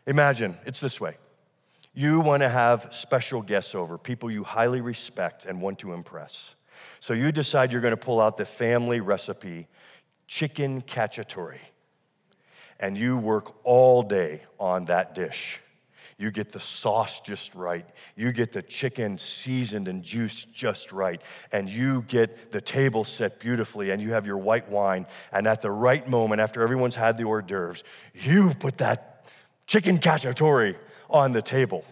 Imagine 0.06 0.56
it's 0.64 0.80
this 0.80 1.00
way 1.00 1.16
you 1.92 2.20
want 2.20 2.42
to 2.42 2.48
have 2.48 2.88
special 2.90 3.42
guests 3.42 3.74
over, 3.74 3.98
people 3.98 4.30
you 4.30 4.44
highly 4.44 4.80
respect 4.80 5.46
and 5.46 5.60
want 5.60 5.80
to 5.80 5.92
impress. 5.92 6.56
So 6.98 7.14
you 7.14 7.30
decide 7.30 7.70
you're 7.70 7.80
going 7.80 7.92
to 7.92 7.96
pull 7.96 8.20
out 8.20 8.36
the 8.36 8.44
family 8.44 9.00
recipe 9.00 9.68
chicken 10.26 10.82
cacciatore 10.82 11.58
and 12.80 12.96
you 12.96 13.16
work 13.16 13.54
all 13.64 14.02
day 14.02 14.42
on 14.58 14.86
that 14.86 15.14
dish. 15.14 15.60
You 16.16 16.30
get 16.30 16.52
the 16.52 16.60
sauce 16.60 17.20
just 17.20 17.54
right. 17.54 17.86
You 18.14 18.32
get 18.32 18.52
the 18.52 18.62
chicken 18.62 19.18
seasoned 19.18 19.88
and 19.88 20.02
juiced 20.02 20.52
just 20.52 20.92
right. 20.92 21.20
And 21.50 21.68
you 21.68 22.02
get 22.02 22.52
the 22.52 22.60
table 22.60 23.04
set 23.04 23.40
beautifully. 23.40 23.90
And 23.90 24.00
you 24.00 24.12
have 24.12 24.26
your 24.26 24.38
white 24.38 24.68
wine. 24.68 25.06
And 25.32 25.48
at 25.48 25.60
the 25.60 25.70
right 25.70 26.08
moment, 26.08 26.40
after 26.40 26.62
everyone's 26.62 26.94
had 26.94 27.18
the 27.18 27.24
hors 27.24 27.42
d'oeuvres, 27.42 27.82
you 28.14 28.54
put 28.54 28.78
that 28.78 29.26
chicken 29.66 29.98
cacciatore 29.98 30.76
on 31.10 31.32
the 31.32 31.42
table. 31.42 31.84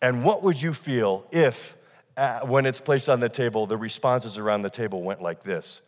And 0.00 0.24
what 0.24 0.42
would 0.42 0.60
you 0.60 0.72
feel 0.72 1.26
if, 1.30 1.76
uh, 2.16 2.40
when 2.40 2.64
it's 2.64 2.80
placed 2.80 3.08
on 3.08 3.20
the 3.20 3.28
table, 3.28 3.66
the 3.66 3.76
responses 3.76 4.38
around 4.38 4.62
the 4.62 4.70
table 4.70 5.02
went 5.02 5.20
like 5.20 5.42
this 5.42 5.82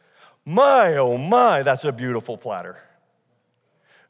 My, 0.44 0.96
oh 0.96 1.16
my, 1.16 1.62
that's 1.62 1.84
a 1.84 1.92
beautiful 1.92 2.36
platter. 2.36 2.76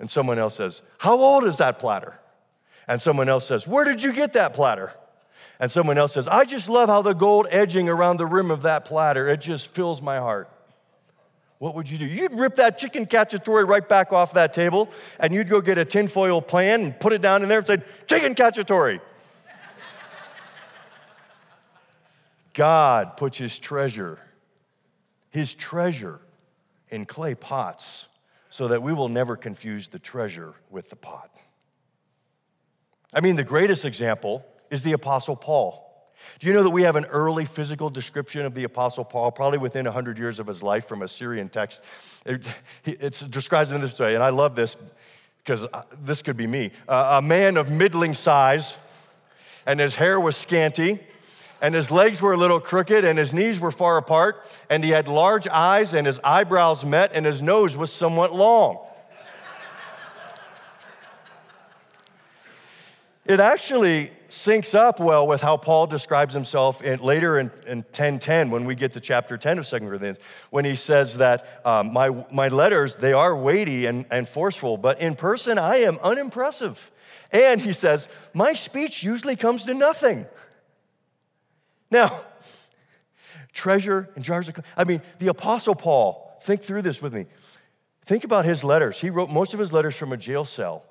And 0.04 0.10
someone 0.10 0.38
else 0.38 0.56
says, 0.56 0.82
How 0.98 1.18
old 1.18 1.46
is 1.46 1.56
that 1.56 1.78
platter? 1.78 2.20
And 2.86 3.00
someone 3.00 3.30
else 3.30 3.46
says, 3.46 3.66
Where 3.66 3.86
did 3.86 4.02
you 4.02 4.12
get 4.12 4.34
that 4.34 4.52
platter? 4.52 4.92
And 5.58 5.70
someone 5.70 5.96
else 5.96 6.12
says, 6.12 6.28
I 6.28 6.44
just 6.44 6.68
love 6.68 6.90
how 6.90 7.00
the 7.00 7.14
gold 7.14 7.46
edging 7.50 7.88
around 7.88 8.18
the 8.18 8.26
rim 8.26 8.50
of 8.50 8.60
that 8.62 8.84
platter, 8.84 9.26
it 9.26 9.40
just 9.40 9.68
fills 9.68 10.02
my 10.02 10.18
heart. 10.18 10.50
What 11.56 11.74
would 11.74 11.88
you 11.88 11.96
do? 11.96 12.04
You'd 12.04 12.34
rip 12.34 12.56
that 12.56 12.76
chicken 12.76 13.06
cacciatore 13.06 13.66
right 13.66 13.88
back 13.88 14.12
off 14.12 14.34
that 14.34 14.52
table, 14.52 14.90
and 15.18 15.32
you'd 15.32 15.48
go 15.48 15.62
get 15.62 15.78
a 15.78 15.86
tinfoil 15.86 16.42
pan 16.42 16.82
and 16.82 17.00
put 17.00 17.14
it 17.14 17.22
down 17.22 17.42
in 17.42 17.48
there 17.48 17.60
and 17.60 17.66
say, 17.66 17.82
Chicken 18.06 18.34
cacciatore. 18.34 19.00
God 22.52 23.16
puts 23.16 23.38
his 23.38 23.58
treasure, 23.58 24.18
his 25.30 25.54
treasure 25.54 26.20
in 26.90 27.06
clay 27.06 27.34
pots 27.34 28.08
so 28.54 28.68
that 28.68 28.80
we 28.84 28.92
will 28.92 29.08
never 29.08 29.36
confuse 29.36 29.88
the 29.88 29.98
treasure 29.98 30.54
with 30.70 30.88
the 30.88 30.94
pot. 30.94 31.28
I 33.12 33.20
mean, 33.20 33.34
the 33.34 33.42
greatest 33.42 33.84
example 33.84 34.46
is 34.70 34.84
the 34.84 34.92
Apostle 34.92 35.34
Paul. 35.34 36.08
Do 36.38 36.46
you 36.46 36.52
know 36.52 36.62
that 36.62 36.70
we 36.70 36.84
have 36.84 36.94
an 36.94 37.06
early 37.06 37.46
physical 37.46 37.90
description 37.90 38.46
of 38.46 38.54
the 38.54 38.62
Apostle 38.62 39.04
Paul, 39.04 39.32
probably 39.32 39.58
within 39.58 39.86
100 39.86 40.18
years 40.20 40.38
of 40.38 40.46
his 40.46 40.62
life 40.62 40.86
from 40.86 41.02
a 41.02 41.08
Syrian 41.08 41.48
text? 41.48 41.82
It, 42.24 42.48
describes 43.28 43.72
him 43.72 43.80
this 43.80 43.98
way, 43.98 44.14
and 44.14 44.22
I 44.22 44.28
love 44.28 44.54
this 44.54 44.76
because 45.38 45.64
uh, 45.64 45.82
this 46.00 46.22
could 46.22 46.36
be 46.36 46.46
me. 46.46 46.70
Uh, 46.86 47.18
a 47.18 47.22
man 47.22 47.56
of 47.56 47.72
middling 47.72 48.14
size, 48.14 48.76
and 49.66 49.80
his 49.80 49.96
hair 49.96 50.20
was 50.20 50.36
scanty 50.36 51.00
and 51.64 51.74
his 51.74 51.90
legs 51.90 52.20
were 52.20 52.34
a 52.34 52.36
little 52.36 52.60
crooked, 52.60 53.06
and 53.06 53.18
his 53.18 53.32
knees 53.32 53.58
were 53.58 53.70
far 53.70 53.96
apart, 53.96 54.44
and 54.68 54.84
he 54.84 54.90
had 54.90 55.08
large 55.08 55.48
eyes, 55.48 55.94
and 55.94 56.06
his 56.06 56.20
eyebrows 56.22 56.84
met, 56.84 57.12
and 57.14 57.24
his 57.24 57.40
nose 57.40 57.74
was 57.74 57.90
somewhat 57.90 58.34
long. 58.34 58.86
it 63.24 63.40
actually 63.40 64.10
syncs 64.28 64.74
up 64.74 65.00
well 65.00 65.26
with 65.26 65.40
how 65.40 65.56
Paul 65.56 65.86
describes 65.86 66.34
himself 66.34 66.82
in, 66.82 67.00
later 67.00 67.38
in, 67.38 67.50
in 67.66 67.82
10.10 67.82 68.50
when 68.50 68.66
we 68.66 68.74
get 68.74 68.92
to 68.92 69.00
chapter 69.00 69.38
10 69.38 69.60
of 69.60 69.66
2 69.66 69.78
Corinthians, 69.78 70.18
when 70.50 70.66
he 70.66 70.76
says 70.76 71.16
that 71.16 71.62
um, 71.64 71.94
my, 71.94 72.10
my 72.30 72.48
letters, 72.48 72.94
they 72.96 73.14
are 73.14 73.34
weighty 73.34 73.86
and, 73.86 74.04
and 74.10 74.28
forceful, 74.28 74.76
but 74.76 75.00
in 75.00 75.14
person 75.14 75.58
I 75.58 75.76
am 75.76 75.98
unimpressive. 76.02 76.90
And 77.32 77.58
he 77.58 77.72
says, 77.72 78.06
my 78.34 78.52
speech 78.52 79.02
usually 79.02 79.36
comes 79.36 79.64
to 79.64 79.72
nothing. 79.72 80.26
Now, 81.90 82.18
treasure 83.52 84.10
in 84.16 84.22
jars 84.22 84.48
of, 84.48 84.58
I 84.76 84.84
mean, 84.84 85.00
the 85.18 85.28
Apostle 85.28 85.74
Paul, 85.74 86.38
think 86.42 86.62
through 86.62 86.82
this 86.82 87.00
with 87.00 87.14
me. 87.14 87.26
Think 88.04 88.24
about 88.24 88.44
his 88.44 88.64
letters. 88.64 89.00
He 89.00 89.10
wrote 89.10 89.30
most 89.30 89.54
of 89.54 89.60
his 89.60 89.72
letters 89.72 89.94
from 89.94 90.12
a 90.12 90.16
jail 90.16 90.44
cell. 90.44 90.84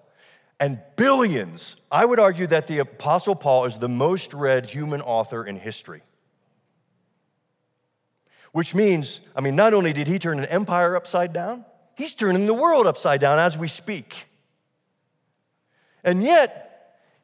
And 0.60 0.80
billions, 0.96 1.76
I 1.92 2.06
would 2.06 2.20
argue 2.20 2.48
that 2.48 2.68
the 2.68 2.80
Apostle 2.80 3.36
Paul 3.36 3.66
is 3.66 3.78
the 3.78 3.90
most 3.90 4.34
read 4.34 4.66
human 4.66 5.02
author 5.02 5.46
in 5.46 5.58
history. 5.58 6.02
Which 8.52 8.74
means, 8.74 9.20
I 9.36 9.42
mean, 9.42 9.56
not 9.56 9.74
only 9.74 9.94
did 9.94 10.08
he 10.08 10.20
turn 10.20 10.40
an 10.40 10.46
empire 10.46 10.96
upside 10.96 11.34
down, 11.34 11.66
he's 11.96 12.14
turning 12.14 12.46
the 12.46 12.54
world 12.54 12.88
upside 12.88 13.20
down 13.20 13.40
as 13.40 13.58
we 13.58 13.68
speak. 13.68 14.28
And 16.04 16.24
yet, 16.24 16.73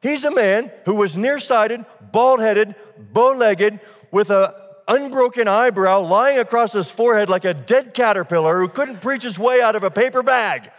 He's 0.00 0.24
a 0.24 0.30
man 0.30 0.70
who 0.86 0.94
was 0.94 1.16
nearsighted, 1.16 1.84
bald 2.00 2.40
headed, 2.40 2.74
bow 3.12 3.32
legged, 3.32 3.80
with 4.10 4.30
an 4.30 4.46
unbroken 4.88 5.46
eyebrow 5.46 6.00
lying 6.00 6.38
across 6.38 6.72
his 6.72 6.90
forehead 6.90 7.28
like 7.28 7.44
a 7.44 7.54
dead 7.54 7.92
caterpillar 7.92 8.58
who 8.58 8.68
couldn't 8.68 9.00
preach 9.00 9.22
his 9.22 9.38
way 9.38 9.60
out 9.60 9.76
of 9.76 9.84
a 9.84 9.90
paper 9.90 10.22
bag. 10.22 10.70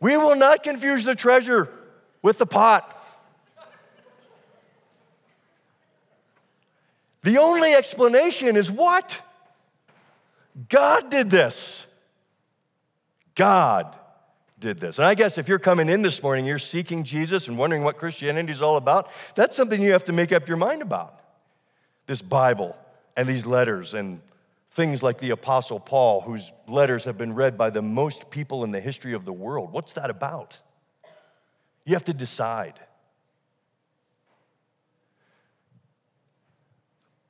We 0.00 0.18
will 0.18 0.36
not 0.36 0.62
confuse 0.62 1.04
the 1.04 1.14
treasure 1.14 1.70
with 2.20 2.36
the 2.36 2.46
pot. 2.46 2.90
The 7.22 7.38
only 7.38 7.72
explanation 7.72 8.54
is 8.54 8.70
what? 8.70 9.22
God 10.68 11.10
did 11.10 11.30
this. 11.30 11.86
God 13.34 13.98
did 14.64 14.78
this. 14.78 14.98
And 14.98 15.06
I 15.06 15.14
guess 15.14 15.36
if 15.36 15.46
you're 15.46 15.58
coming 15.58 15.90
in 15.90 16.00
this 16.00 16.22
morning, 16.22 16.46
you're 16.46 16.58
seeking 16.58 17.04
Jesus 17.04 17.48
and 17.48 17.58
wondering 17.58 17.84
what 17.84 17.98
Christianity 17.98 18.50
is 18.50 18.62
all 18.62 18.76
about, 18.76 19.10
that's 19.34 19.54
something 19.54 19.80
you 19.80 19.92
have 19.92 20.04
to 20.04 20.12
make 20.12 20.32
up 20.32 20.48
your 20.48 20.56
mind 20.56 20.80
about. 20.80 21.20
This 22.06 22.22
Bible 22.22 22.74
and 23.14 23.28
these 23.28 23.44
letters 23.44 23.92
and 23.92 24.22
things 24.70 25.02
like 25.02 25.18
the 25.18 25.30
Apostle 25.30 25.78
Paul, 25.78 26.22
whose 26.22 26.50
letters 26.66 27.04
have 27.04 27.18
been 27.18 27.34
read 27.34 27.58
by 27.58 27.68
the 27.68 27.82
most 27.82 28.30
people 28.30 28.64
in 28.64 28.70
the 28.70 28.80
history 28.80 29.12
of 29.12 29.26
the 29.26 29.34
world. 29.34 29.70
What's 29.70 29.92
that 29.92 30.08
about? 30.08 30.56
You 31.84 31.92
have 31.92 32.04
to 32.04 32.14
decide. 32.14 32.80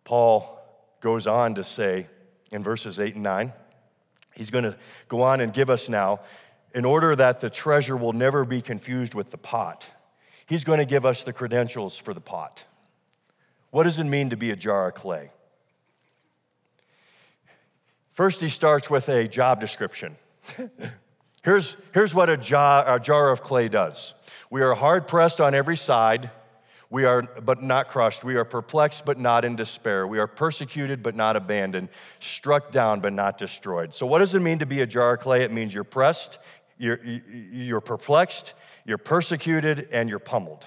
Paul 0.05 0.57
goes 1.01 1.27
on 1.27 1.57
to 1.57 1.65
say 1.65 2.07
in 2.53 2.63
verses 2.63 3.01
8 3.01 3.15
and 3.15 3.25
9, 3.25 3.53
he's 4.37 4.51
going 4.51 4.65
to 4.65 4.77
go 5.09 5.23
on 5.23 5.41
and 5.41 5.53
give 5.53 5.69
us 5.69 5.89
now 5.89 6.21
in 6.75 6.85
order 6.85 7.15
that 7.17 7.41
the 7.41 7.49
treasure 7.49 7.97
will 7.97 8.13
never 8.13 8.45
be 8.45 8.61
confused 8.61 9.15
with 9.15 9.31
the 9.31 9.39
pot, 9.39 9.89
he's 10.45 10.65
going 10.65 10.81
to 10.81 10.85
give 10.85 11.07
us 11.07 11.23
the 11.23 11.33
credentials 11.33 11.97
for 11.97 12.13
the 12.13 12.21
pot. 12.21 12.65
What 13.71 13.85
does 13.85 13.99
it 13.99 14.05
mean 14.05 14.31
to 14.31 14.37
be 14.37 14.51
a 14.51 14.57
jar 14.57 14.89
of 14.89 14.95
clay? 14.95 15.31
First, 18.13 18.41
he 18.41 18.49
starts 18.49 18.89
with 18.91 19.09
a 19.09 19.27
job 19.27 19.61
description. 19.61 20.17
here's, 21.43 21.77
here's 21.93 22.15
what 22.15 22.31
a 22.31 22.37
jar, 22.37 22.97
a 22.97 23.01
jar 23.01 23.31
of 23.31 23.43
clay 23.43 23.69
does 23.69 24.15
we 24.51 24.63
are 24.63 24.75
hard 24.75 25.09
pressed 25.09 25.41
on 25.41 25.53
every 25.53 25.77
side, 25.77 26.31
We 26.89 27.07
are, 27.07 27.23
but 27.23 27.61
not 27.61 27.89
crushed. 27.89 28.23
We 28.23 28.37
are 28.37 28.45
perplexed, 28.45 29.05
but 29.05 29.19
not 29.19 29.45
in 29.45 29.57
despair. 29.57 30.07
We 30.07 30.21
are 30.21 30.29
persecuted, 30.29 31.03
but 31.03 31.17
not 31.17 31.35
abandoned. 31.35 31.89
Struck 32.21 32.71
down, 32.71 33.01
but 33.01 33.13
not 33.13 33.37
destroyed. 33.37 33.95
So, 33.95 34.07
what 34.07 34.21
does 34.21 34.37
it 34.37 34.43
mean 34.43 34.61
to 34.61 34.67
be 34.67 34.81
a 34.81 34.87
jar 34.87 35.15
of 35.15 35.21
clay? 35.21 35.43
It 35.43 35.51
means 35.51 35.75
you're 35.75 35.83
pressed, 35.83 36.39
you're, 36.79 37.03
you're 37.05 37.81
perplexed, 37.81 38.55
you're 38.85 38.99
persecuted, 38.99 39.89
and 39.91 40.09
you're 40.09 40.19
pummeled. 40.19 40.67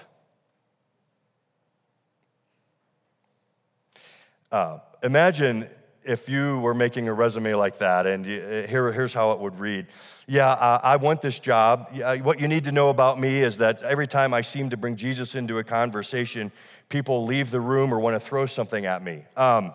Uh, 4.50 4.78
imagine 5.02 5.68
if 6.04 6.26
you 6.26 6.58
were 6.60 6.72
making 6.72 7.06
a 7.06 7.12
resume 7.12 7.54
like 7.54 7.78
that, 7.78 8.06
and 8.06 8.26
you, 8.26 8.40
here, 8.68 8.90
here's 8.92 9.12
how 9.12 9.32
it 9.32 9.40
would 9.40 9.58
read 9.60 9.86
Yeah, 10.26 10.48
uh, 10.48 10.80
I 10.82 10.96
want 10.96 11.20
this 11.20 11.38
job. 11.38 11.90
what 12.22 12.40
you 12.40 12.48
need 12.48 12.64
to 12.64 12.72
know 12.72 12.88
about 12.88 13.20
me 13.20 13.42
is 13.42 13.58
that 13.58 13.82
every 13.82 14.06
time 14.06 14.32
I 14.32 14.40
seem 14.40 14.70
to 14.70 14.76
bring 14.78 14.96
Jesus 14.96 15.34
into 15.34 15.58
a 15.58 15.64
conversation, 15.64 16.50
people 16.88 17.24
leave 17.26 17.50
the 17.50 17.60
room 17.60 17.92
or 17.92 18.00
want 18.00 18.14
to 18.14 18.20
throw 18.20 18.46
something 18.46 18.86
at 18.86 19.04
me. 19.04 19.24
Um, 19.36 19.74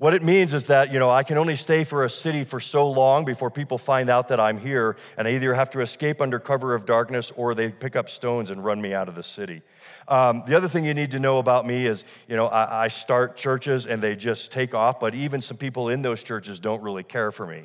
what 0.00 0.14
it 0.14 0.22
means 0.22 0.54
is 0.54 0.68
that, 0.68 0.94
you 0.94 0.98
know, 0.98 1.10
I 1.10 1.22
can 1.22 1.36
only 1.36 1.56
stay 1.56 1.84
for 1.84 2.06
a 2.06 2.10
city 2.10 2.42
for 2.42 2.58
so 2.58 2.90
long 2.90 3.26
before 3.26 3.50
people 3.50 3.76
find 3.76 4.08
out 4.08 4.28
that 4.28 4.40
I'm 4.40 4.58
here, 4.58 4.96
and 5.18 5.28
I 5.28 5.32
either 5.32 5.52
have 5.52 5.68
to 5.72 5.80
escape 5.80 6.22
under 6.22 6.38
cover 6.38 6.74
of 6.74 6.86
darkness 6.86 7.30
or 7.36 7.54
they 7.54 7.68
pick 7.68 7.96
up 7.96 8.08
stones 8.08 8.50
and 8.50 8.64
run 8.64 8.80
me 8.80 8.94
out 8.94 9.10
of 9.10 9.14
the 9.14 9.22
city. 9.22 9.60
Um, 10.08 10.42
the 10.46 10.56
other 10.56 10.70
thing 10.70 10.86
you 10.86 10.94
need 10.94 11.10
to 11.10 11.18
know 11.18 11.38
about 11.38 11.66
me 11.66 11.84
is, 11.84 12.04
you 12.28 12.36
know, 12.36 12.46
I, 12.46 12.84
I 12.84 12.88
start 12.88 13.36
churches 13.36 13.86
and 13.86 14.00
they 14.00 14.16
just 14.16 14.50
take 14.50 14.74
off, 14.74 14.98
but 14.98 15.14
even 15.14 15.42
some 15.42 15.58
people 15.58 15.90
in 15.90 16.00
those 16.00 16.22
churches 16.22 16.58
don't 16.58 16.82
really 16.82 17.04
care 17.04 17.30
for 17.30 17.46
me. 17.46 17.64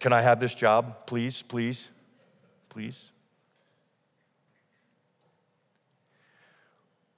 Can 0.00 0.12
I 0.12 0.22
have 0.22 0.40
this 0.40 0.56
job, 0.56 1.06
please, 1.06 1.42
please, 1.42 1.88
please? 2.68 3.10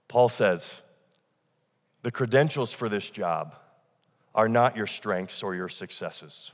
Paul 0.09 0.29
says, 0.29 0.83
the 2.05 2.12
credentials 2.12 2.71
for 2.71 2.90
this 2.90 3.09
job 3.09 3.57
are 4.35 4.47
not 4.47 4.77
your 4.77 4.87
strengths 4.87 5.43
or 5.43 5.55
your 5.55 5.71
successes. 5.71 6.53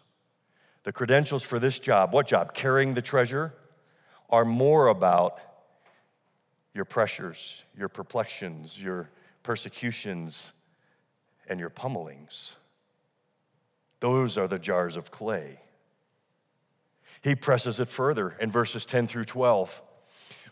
The 0.85 0.93
credentials 0.93 1.43
for 1.43 1.59
this 1.59 1.81
job, 1.81 2.13
what 2.13 2.29
job? 2.29 2.55
Carrying 2.55 2.95
the 2.95 3.03
treasure, 3.03 3.53
are 4.31 4.45
more 4.45 4.87
about 4.87 5.41
your 6.73 6.85
pressures, 6.85 7.65
your 7.77 7.89
perplexions, 7.89 8.81
your 8.81 9.11
persecutions, 9.43 10.53
and 11.49 11.59
your 11.59 11.71
pummelings. 11.71 12.55
Those 13.99 14.39
are 14.39 14.47
the 14.47 14.61
jars 14.61 14.97
of 14.97 15.11
clay. 15.11 15.59
He 17.23 17.35
presses 17.35 17.81
it 17.81 17.89
further 17.89 18.37
in 18.39 18.53
verses 18.53 18.87
10 18.87 19.09
through 19.09 19.25
12 19.25 19.83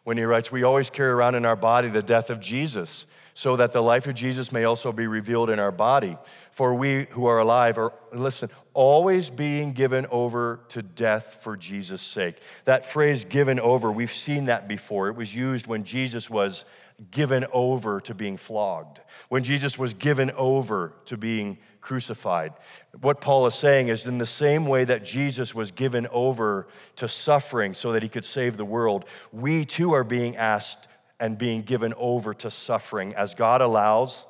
when 0.02 0.18
he 0.18 0.24
writes, 0.24 0.50
We 0.50 0.64
always 0.64 0.90
carry 0.90 1.12
around 1.12 1.36
in 1.36 1.46
our 1.46 1.54
body 1.54 1.86
the 1.86 2.02
death 2.02 2.30
of 2.30 2.40
Jesus 2.40 3.06
so 3.38 3.54
that 3.54 3.70
the 3.70 3.80
life 3.80 4.08
of 4.08 4.16
Jesus 4.16 4.50
may 4.50 4.64
also 4.64 4.90
be 4.90 5.06
revealed 5.06 5.48
in 5.48 5.60
our 5.60 5.70
body. 5.70 6.18
For 6.50 6.74
we 6.74 7.06
who 7.10 7.26
are 7.26 7.38
alive 7.38 7.78
are, 7.78 7.92
listen, 8.12 8.50
always 8.74 9.30
being 9.30 9.74
given 9.74 10.06
over 10.10 10.58
to 10.70 10.82
death 10.82 11.38
for 11.40 11.56
Jesus' 11.56 12.02
sake. 12.02 12.38
That 12.64 12.84
phrase, 12.84 13.24
given 13.24 13.60
over, 13.60 13.92
we've 13.92 14.12
seen 14.12 14.46
that 14.46 14.66
before. 14.66 15.06
It 15.06 15.14
was 15.14 15.32
used 15.32 15.68
when 15.68 15.84
Jesus 15.84 16.28
was 16.28 16.64
given 17.12 17.46
over 17.52 18.00
to 18.00 18.12
being 18.12 18.38
flogged, 18.38 18.98
when 19.28 19.44
Jesus 19.44 19.78
was 19.78 19.94
given 19.94 20.32
over 20.32 20.94
to 21.04 21.16
being 21.16 21.58
crucified. 21.80 22.54
What 23.00 23.20
Paul 23.20 23.46
is 23.46 23.54
saying 23.54 23.86
is 23.86 24.08
in 24.08 24.18
the 24.18 24.26
same 24.26 24.66
way 24.66 24.82
that 24.82 25.04
Jesus 25.04 25.54
was 25.54 25.70
given 25.70 26.08
over 26.08 26.66
to 26.96 27.06
suffering 27.06 27.74
so 27.74 27.92
that 27.92 28.02
he 28.02 28.08
could 28.08 28.24
save 28.24 28.56
the 28.56 28.64
world, 28.64 29.04
we 29.30 29.64
too 29.64 29.92
are 29.92 30.02
being 30.02 30.36
asked 30.36 30.87
and 31.20 31.36
being 31.36 31.62
given 31.62 31.94
over 31.96 32.34
to 32.34 32.50
suffering 32.50 33.14
as 33.14 33.34
God 33.34 33.60
allows, 33.60 34.26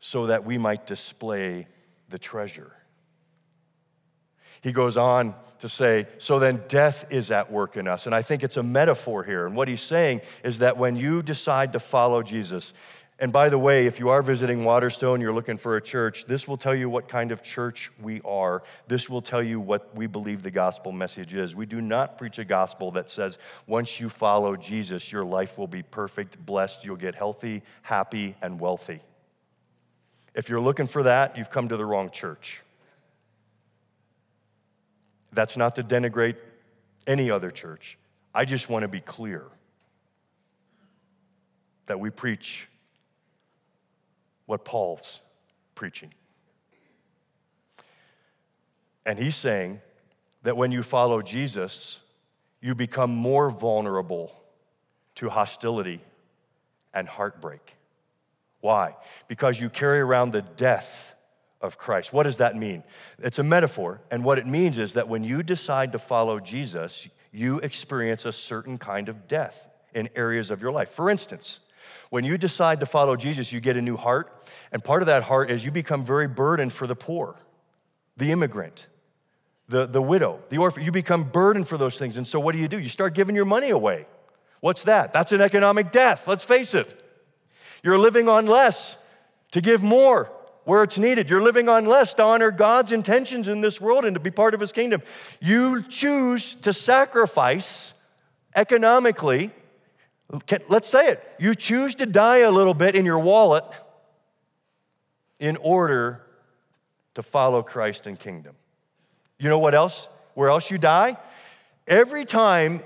so 0.00 0.26
that 0.26 0.44
we 0.44 0.58
might 0.58 0.86
display 0.86 1.68
the 2.08 2.18
treasure. 2.18 2.72
He 4.62 4.72
goes 4.72 4.96
on 4.96 5.34
to 5.58 5.68
say, 5.68 6.06
So 6.18 6.38
then 6.38 6.62
death 6.68 7.04
is 7.10 7.30
at 7.30 7.50
work 7.52 7.76
in 7.76 7.86
us. 7.86 8.06
And 8.06 8.14
I 8.14 8.22
think 8.22 8.42
it's 8.42 8.56
a 8.56 8.62
metaphor 8.62 9.24
here. 9.24 9.46
And 9.46 9.56
what 9.56 9.68
he's 9.68 9.82
saying 9.82 10.22
is 10.42 10.58
that 10.58 10.76
when 10.76 10.96
you 10.96 11.22
decide 11.22 11.72
to 11.74 11.80
follow 11.80 12.22
Jesus, 12.22 12.74
and 13.22 13.32
by 13.32 13.50
the 13.50 13.58
way, 13.58 13.86
if 13.86 14.00
you 14.00 14.08
are 14.08 14.20
visiting 14.20 14.64
Waterstone, 14.64 15.20
you're 15.20 15.32
looking 15.32 15.56
for 15.56 15.76
a 15.76 15.80
church, 15.80 16.24
this 16.24 16.48
will 16.48 16.56
tell 16.56 16.74
you 16.74 16.90
what 16.90 17.06
kind 17.06 17.30
of 17.30 17.40
church 17.40 17.92
we 18.02 18.20
are. 18.22 18.64
This 18.88 19.08
will 19.08 19.22
tell 19.22 19.44
you 19.44 19.60
what 19.60 19.94
we 19.94 20.08
believe 20.08 20.42
the 20.42 20.50
gospel 20.50 20.90
message 20.90 21.32
is. 21.32 21.54
We 21.54 21.64
do 21.64 21.80
not 21.80 22.18
preach 22.18 22.40
a 22.40 22.44
gospel 22.44 22.90
that 22.90 23.08
says 23.08 23.38
once 23.68 24.00
you 24.00 24.08
follow 24.08 24.56
Jesus, 24.56 25.12
your 25.12 25.22
life 25.22 25.56
will 25.56 25.68
be 25.68 25.84
perfect, 25.84 26.44
blessed, 26.44 26.84
you'll 26.84 26.96
get 26.96 27.14
healthy, 27.14 27.62
happy, 27.82 28.34
and 28.42 28.58
wealthy. 28.58 28.98
If 30.34 30.48
you're 30.48 30.60
looking 30.60 30.88
for 30.88 31.04
that, 31.04 31.38
you've 31.38 31.50
come 31.50 31.68
to 31.68 31.76
the 31.76 31.86
wrong 31.86 32.10
church. 32.10 32.60
That's 35.32 35.56
not 35.56 35.76
to 35.76 35.84
denigrate 35.84 36.38
any 37.06 37.30
other 37.30 37.52
church. 37.52 37.98
I 38.34 38.46
just 38.46 38.68
want 38.68 38.82
to 38.82 38.88
be 38.88 39.00
clear 39.00 39.44
that 41.86 42.00
we 42.00 42.10
preach 42.10 42.66
what 44.52 44.66
Paul's 44.66 45.22
preaching. 45.74 46.12
And 49.06 49.18
he's 49.18 49.34
saying 49.34 49.80
that 50.42 50.58
when 50.58 50.70
you 50.70 50.82
follow 50.82 51.22
Jesus, 51.22 52.02
you 52.60 52.74
become 52.74 53.16
more 53.16 53.48
vulnerable 53.48 54.38
to 55.14 55.30
hostility 55.30 56.02
and 56.92 57.08
heartbreak. 57.08 57.78
Why? 58.60 58.94
Because 59.26 59.58
you 59.58 59.70
carry 59.70 60.00
around 60.00 60.32
the 60.32 60.42
death 60.42 61.14
of 61.62 61.78
Christ. 61.78 62.12
What 62.12 62.24
does 62.24 62.36
that 62.36 62.54
mean? 62.54 62.84
It's 63.20 63.38
a 63.38 63.42
metaphor. 63.42 64.02
And 64.10 64.22
what 64.22 64.38
it 64.38 64.46
means 64.46 64.76
is 64.76 64.92
that 64.92 65.08
when 65.08 65.24
you 65.24 65.42
decide 65.42 65.92
to 65.92 65.98
follow 65.98 66.38
Jesus, 66.38 67.08
you 67.32 67.58
experience 67.60 68.26
a 68.26 68.32
certain 68.32 68.76
kind 68.76 69.08
of 69.08 69.26
death 69.26 69.70
in 69.94 70.10
areas 70.14 70.50
of 70.50 70.60
your 70.60 70.72
life. 70.72 70.90
For 70.90 71.08
instance, 71.08 71.60
when 72.12 72.24
you 72.24 72.36
decide 72.36 72.80
to 72.80 72.84
follow 72.84 73.16
Jesus, 73.16 73.52
you 73.52 73.60
get 73.60 73.78
a 73.78 73.80
new 73.80 73.96
heart. 73.96 74.46
And 74.70 74.84
part 74.84 75.00
of 75.00 75.06
that 75.06 75.22
heart 75.22 75.50
is 75.50 75.64
you 75.64 75.70
become 75.70 76.04
very 76.04 76.28
burdened 76.28 76.70
for 76.70 76.86
the 76.86 76.94
poor, 76.94 77.36
the 78.18 78.30
immigrant, 78.30 78.86
the, 79.66 79.86
the 79.86 80.02
widow, 80.02 80.38
the 80.50 80.58
orphan. 80.58 80.84
You 80.84 80.92
become 80.92 81.22
burdened 81.22 81.68
for 81.68 81.78
those 81.78 81.96
things. 81.96 82.18
And 82.18 82.26
so 82.26 82.38
what 82.38 82.52
do 82.52 82.58
you 82.58 82.68
do? 82.68 82.78
You 82.78 82.90
start 82.90 83.14
giving 83.14 83.34
your 83.34 83.46
money 83.46 83.70
away. 83.70 84.04
What's 84.60 84.82
that? 84.82 85.14
That's 85.14 85.32
an 85.32 85.40
economic 85.40 85.90
death, 85.90 86.28
let's 86.28 86.44
face 86.44 86.74
it. 86.74 87.02
You're 87.82 87.98
living 87.98 88.28
on 88.28 88.44
less 88.44 88.98
to 89.52 89.62
give 89.62 89.82
more 89.82 90.30
where 90.64 90.82
it's 90.82 90.98
needed. 90.98 91.30
You're 91.30 91.40
living 91.40 91.70
on 91.70 91.86
less 91.86 92.12
to 92.14 92.24
honor 92.24 92.50
God's 92.50 92.92
intentions 92.92 93.48
in 93.48 93.62
this 93.62 93.80
world 93.80 94.04
and 94.04 94.12
to 94.16 94.20
be 94.20 94.30
part 94.30 94.52
of 94.52 94.60
His 94.60 94.70
kingdom. 94.70 95.00
You 95.40 95.82
choose 95.84 96.56
to 96.56 96.74
sacrifice 96.74 97.94
economically 98.54 99.50
Let's 100.68 100.88
say 100.88 101.08
it. 101.08 101.22
You 101.38 101.54
choose 101.54 101.94
to 101.96 102.06
die 102.06 102.38
a 102.38 102.50
little 102.50 102.74
bit 102.74 102.94
in 102.96 103.04
your 103.04 103.18
wallet 103.18 103.64
in 105.38 105.56
order 105.58 106.22
to 107.14 107.22
follow 107.22 107.62
Christ 107.62 108.06
and 108.06 108.18
kingdom. 108.18 108.54
You 109.38 109.48
know 109.48 109.58
what 109.58 109.74
else? 109.74 110.08
Where 110.34 110.48
else 110.48 110.70
you 110.70 110.78
die? 110.78 111.18
Every 111.86 112.24
time, 112.24 112.82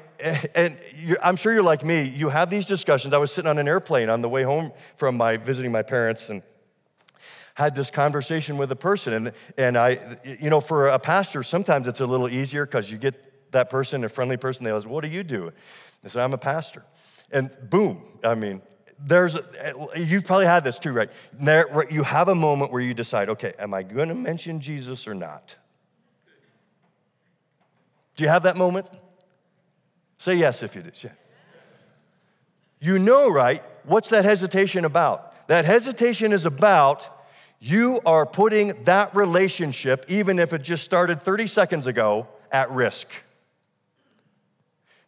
and 0.54 0.76
I'm 1.22 1.36
sure 1.36 1.52
you're 1.52 1.62
like 1.62 1.84
me, 1.84 2.02
you 2.02 2.30
have 2.30 2.50
these 2.50 2.66
discussions. 2.66 3.14
I 3.14 3.18
was 3.18 3.30
sitting 3.30 3.48
on 3.48 3.58
an 3.58 3.68
airplane 3.68 4.08
on 4.08 4.22
the 4.22 4.28
way 4.28 4.42
home 4.42 4.72
from 4.96 5.16
my 5.16 5.36
visiting 5.36 5.70
my 5.70 5.82
parents 5.82 6.30
and 6.30 6.42
had 7.54 7.74
this 7.74 7.90
conversation 7.90 8.56
with 8.56 8.72
a 8.72 8.76
person. 8.76 9.12
And, 9.12 9.32
and 9.56 9.76
I, 9.76 10.18
you 10.24 10.50
know, 10.50 10.60
for 10.60 10.88
a 10.88 10.98
pastor, 10.98 11.42
sometimes 11.42 11.86
it's 11.86 12.00
a 12.00 12.06
little 12.06 12.28
easier 12.28 12.66
because 12.66 12.90
you 12.90 12.98
get 12.98 13.52
that 13.52 13.70
person, 13.70 14.02
a 14.02 14.08
friendly 14.08 14.36
person, 14.36 14.64
they 14.64 14.72
ask, 14.72 14.86
What 14.86 15.02
do 15.02 15.08
you 15.08 15.22
do? 15.22 15.52
I 16.04 16.08
said, 16.08 16.22
I'm 16.22 16.34
a 16.34 16.38
pastor. 16.38 16.84
And 17.30 17.50
boom, 17.68 18.02
I 18.24 18.34
mean, 18.34 18.62
there's, 18.98 19.36
you've 19.96 20.24
probably 20.24 20.46
had 20.46 20.64
this 20.64 20.78
too, 20.78 20.92
right? 20.92 21.10
There, 21.34 21.86
you 21.90 22.02
have 22.02 22.28
a 22.28 22.34
moment 22.34 22.72
where 22.72 22.80
you 22.80 22.94
decide, 22.94 23.28
okay, 23.30 23.52
am 23.58 23.74
I 23.74 23.82
going 23.82 24.08
to 24.08 24.14
mention 24.14 24.60
Jesus 24.60 25.06
or 25.06 25.14
not? 25.14 25.56
Do 28.16 28.24
you 28.24 28.30
have 28.30 28.44
that 28.44 28.56
moment? 28.56 28.88
Say 30.18 30.36
yes 30.36 30.62
if 30.62 30.74
you 30.74 30.82
do. 30.82 30.90
Yeah. 31.02 31.10
You 32.80 32.98
know, 32.98 33.28
right? 33.28 33.62
What's 33.84 34.08
that 34.10 34.24
hesitation 34.24 34.84
about? 34.84 35.48
That 35.48 35.64
hesitation 35.64 36.32
is 36.32 36.46
about 36.46 37.08
you 37.60 38.00
are 38.06 38.26
putting 38.26 38.82
that 38.84 39.14
relationship, 39.14 40.04
even 40.08 40.38
if 40.38 40.52
it 40.52 40.62
just 40.62 40.84
started 40.84 41.20
30 41.22 41.46
seconds 41.46 41.86
ago, 41.86 42.28
at 42.50 42.70
risk 42.70 43.08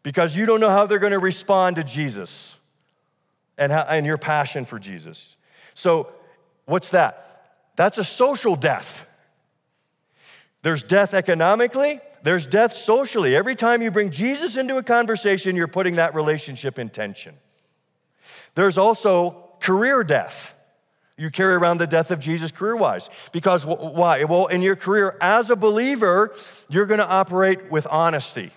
because 0.09 0.35
you 0.35 0.47
don't 0.47 0.59
know 0.59 0.71
how 0.71 0.87
they're 0.87 0.99
going 0.99 1.13
to 1.13 1.19
respond 1.19 1.77
to 1.77 1.85
Jesus 1.85 2.57
and, 3.59 3.71
how, 3.71 3.83
and 3.83 4.07
your 4.07 4.17
passion 4.17 4.65
for 4.65 4.79
Jesus. 4.79 5.37
So, 5.75 6.11
what's 6.65 6.89
that? 6.93 7.53
That's 7.77 7.99
a 7.99 8.05
social 8.05 8.57
death. 8.57 9.07
There's 10.63 10.83
death 10.83 11.13
economically, 11.13 12.01
there's 12.23 12.47
death 12.47 12.73
socially. 12.73 13.37
Every 13.37 13.55
time 13.55 13.83
you 13.83 13.91
bring 13.91 14.11
Jesus 14.11 14.57
into 14.57 14.79
a 14.79 14.83
conversation, 14.83 15.57
you're 15.57 15.69
putting 15.69 15.97
that 15.97 16.15
relationship 16.15 16.79
in 16.79 16.89
tension. 16.89 17.35
There's 18.55 18.79
also 18.79 19.51
career 19.61 20.05
death. 20.05 20.55
You 21.19 21.31
carry 21.31 21.53
around 21.53 21.79
the 21.79 21.87
death 21.87 22.11
of 22.11 22.19
Jesus 22.19 22.51
career 22.51 22.77
wise. 22.77 23.11
Because 23.31 23.67
why? 23.67 24.25
Well, 24.25 24.47
in 24.47 24.63
your 24.63 24.75
career 24.75 25.19
as 25.21 25.51
a 25.51 25.57
believer, 25.57 26.35
you're 26.71 26.87
going 26.87 27.01
to 27.01 27.09
operate 27.09 27.71
with 27.71 27.87
honesty, 27.91 28.53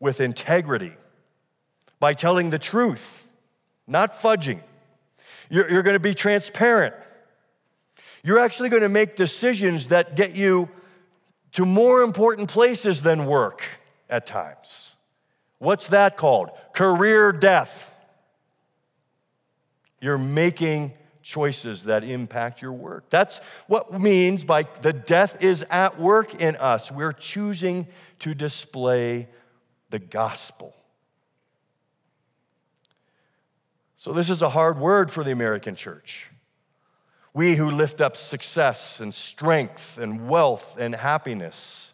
with 0.00 0.20
integrity, 0.20 0.92
by 1.98 2.14
telling 2.14 2.50
the 2.50 2.58
truth, 2.58 3.28
not 3.86 4.12
fudging. 4.12 4.60
You're, 5.48 5.70
you're 5.70 5.82
going 5.82 5.96
to 5.96 6.00
be 6.00 6.14
transparent. 6.14 6.94
You're 8.22 8.40
actually 8.40 8.68
going 8.68 8.82
to 8.82 8.88
make 8.88 9.16
decisions 9.16 9.88
that 9.88 10.16
get 10.16 10.34
you 10.34 10.68
to 11.52 11.64
more 11.64 12.02
important 12.02 12.48
places 12.50 13.02
than 13.02 13.24
work 13.24 13.62
at 14.10 14.26
times. 14.26 14.94
What's 15.58 15.88
that 15.88 16.16
called? 16.16 16.50
Career 16.74 17.32
death. 17.32 17.92
You're 20.00 20.18
making 20.18 20.92
choices 21.22 21.84
that 21.84 22.04
impact 22.04 22.60
your 22.62 22.72
work. 22.72 23.08
That's 23.10 23.38
what 23.66 23.98
means 23.98 24.44
by 24.44 24.64
the 24.82 24.92
death 24.92 25.42
is 25.42 25.64
at 25.70 25.98
work 25.98 26.34
in 26.34 26.56
us. 26.56 26.92
We're 26.92 27.12
choosing 27.12 27.86
to 28.20 28.34
display 28.34 29.28
the 29.90 29.98
gospel. 29.98 30.74
So, 33.96 34.12
this 34.12 34.30
is 34.30 34.42
a 34.42 34.50
hard 34.50 34.78
word 34.78 35.10
for 35.10 35.24
the 35.24 35.32
American 35.32 35.74
church. 35.74 36.26
We 37.32 37.54
who 37.54 37.70
lift 37.70 38.00
up 38.00 38.16
success 38.16 39.00
and 39.00 39.14
strength 39.14 39.98
and 39.98 40.28
wealth 40.28 40.76
and 40.78 40.94
happiness. 40.94 41.92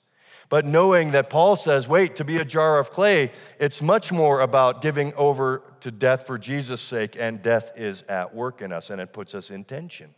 But 0.49 0.67
knowing 0.67 1.13
that 1.13 1.31
Paul 1.31 1.57
says, 1.57 1.89
wait, 1.89 2.17
to 2.17 2.25
be 2.25 2.37
a 2.37 2.45
jar 2.45 2.79
of 2.79 2.91
clay, 2.91 3.33
it's 3.59 3.81
much 3.81 4.13
more 4.13 4.43
about 4.43 4.83
giving 4.83 5.15
over 5.15 5.63
to 5.81 5.91
death 5.91 6.27
for 6.27 6.37
Jesus' 6.37 6.83
sake, 6.83 7.17
and 7.19 7.41
death 7.41 7.73
is 7.75 8.03
at 8.03 8.35
work 8.35 8.61
in 8.61 8.71
us, 8.71 8.91
and 8.91 9.01
it 9.01 9.15
puts 9.15 9.35
us 9.35 9.51
in 9.51 9.65
tension. 9.65 10.15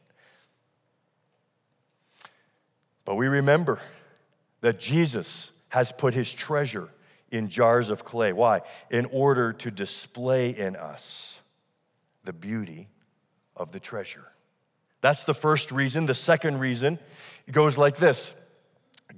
But 3.05 3.15
we 3.15 3.29
remember 3.29 3.81
that 4.61 4.81
Jesus 4.81 5.53
has 5.69 5.93
put 5.93 6.15
his 6.15 6.33
treasure 6.33 6.89
in 7.35 7.49
jars 7.49 7.91
of 7.91 8.05
clay. 8.05 8.33
Why? 8.33 8.63
In 8.91 9.07
order 9.07 9.53
to 9.55 9.71
display 9.71 10.51
in 10.51 10.77
us 10.77 11.41
the 12.25 12.33
beauty 12.33 12.89
of 13.57 13.73
the 13.73 13.81
treasure. 13.81 14.25
That's 15.01 15.25
the 15.25 15.35
first 15.35 15.71
reason. 15.71 16.07
The 16.07 16.15
second 16.15 16.59
reason 16.59 16.99
goes 17.51 17.77
like 17.77 17.97
this 17.97 18.33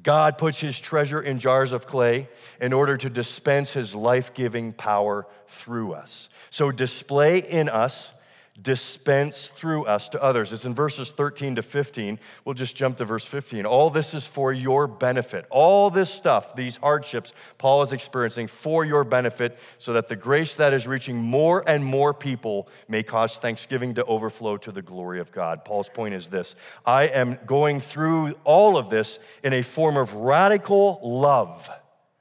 God 0.02 0.38
puts 0.38 0.58
his 0.58 0.78
treasure 0.78 1.20
in 1.20 1.38
jars 1.38 1.72
of 1.72 1.86
clay 1.86 2.28
in 2.60 2.72
order 2.72 2.96
to 2.96 3.08
dispense 3.08 3.72
his 3.72 3.94
life 3.94 4.34
giving 4.34 4.72
power 4.72 5.26
through 5.46 5.92
us. 5.92 6.28
So, 6.50 6.72
display 6.72 7.38
in 7.38 7.68
us 7.68 8.12
dispense 8.60 9.48
through 9.48 9.84
us 9.84 10.08
to 10.10 10.22
others. 10.22 10.52
It's 10.52 10.64
in 10.64 10.74
verses 10.74 11.12
13 11.12 11.56
to 11.56 11.62
15. 11.62 12.18
We'll 12.44 12.54
just 12.54 12.76
jump 12.76 12.96
to 12.98 13.04
verse 13.04 13.26
15. 13.26 13.66
All 13.66 13.90
this 13.90 14.14
is 14.14 14.26
for 14.26 14.52
your 14.52 14.86
benefit. 14.86 15.46
All 15.50 15.90
this 15.90 16.10
stuff, 16.10 16.56
these 16.56 16.76
hardships 16.76 17.32
Paul 17.58 17.82
is 17.82 17.92
experiencing 17.92 18.46
for 18.46 18.84
your 18.84 19.04
benefit, 19.04 19.58
so 19.78 19.92
that 19.94 20.08
the 20.08 20.16
grace 20.16 20.54
that 20.56 20.72
is 20.72 20.86
reaching 20.86 21.16
more 21.16 21.62
and 21.66 21.84
more 21.84 22.12
people 22.14 22.68
may 22.88 23.02
cause 23.02 23.38
thanksgiving 23.38 23.94
to 23.94 24.04
overflow 24.04 24.56
to 24.58 24.72
the 24.72 24.82
glory 24.82 25.20
of 25.20 25.32
God. 25.32 25.64
Paul's 25.64 25.88
point 25.88 26.14
is 26.14 26.28
this 26.28 26.56
I 26.84 27.04
am 27.04 27.38
going 27.46 27.80
through 27.80 28.34
all 28.44 28.76
of 28.76 28.90
this 28.90 29.18
in 29.42 29.52
a 29.52 29.62
form 29.62 29.96
of 29.96 30.12
radical 30.14 31.00
love. 31.02 31.70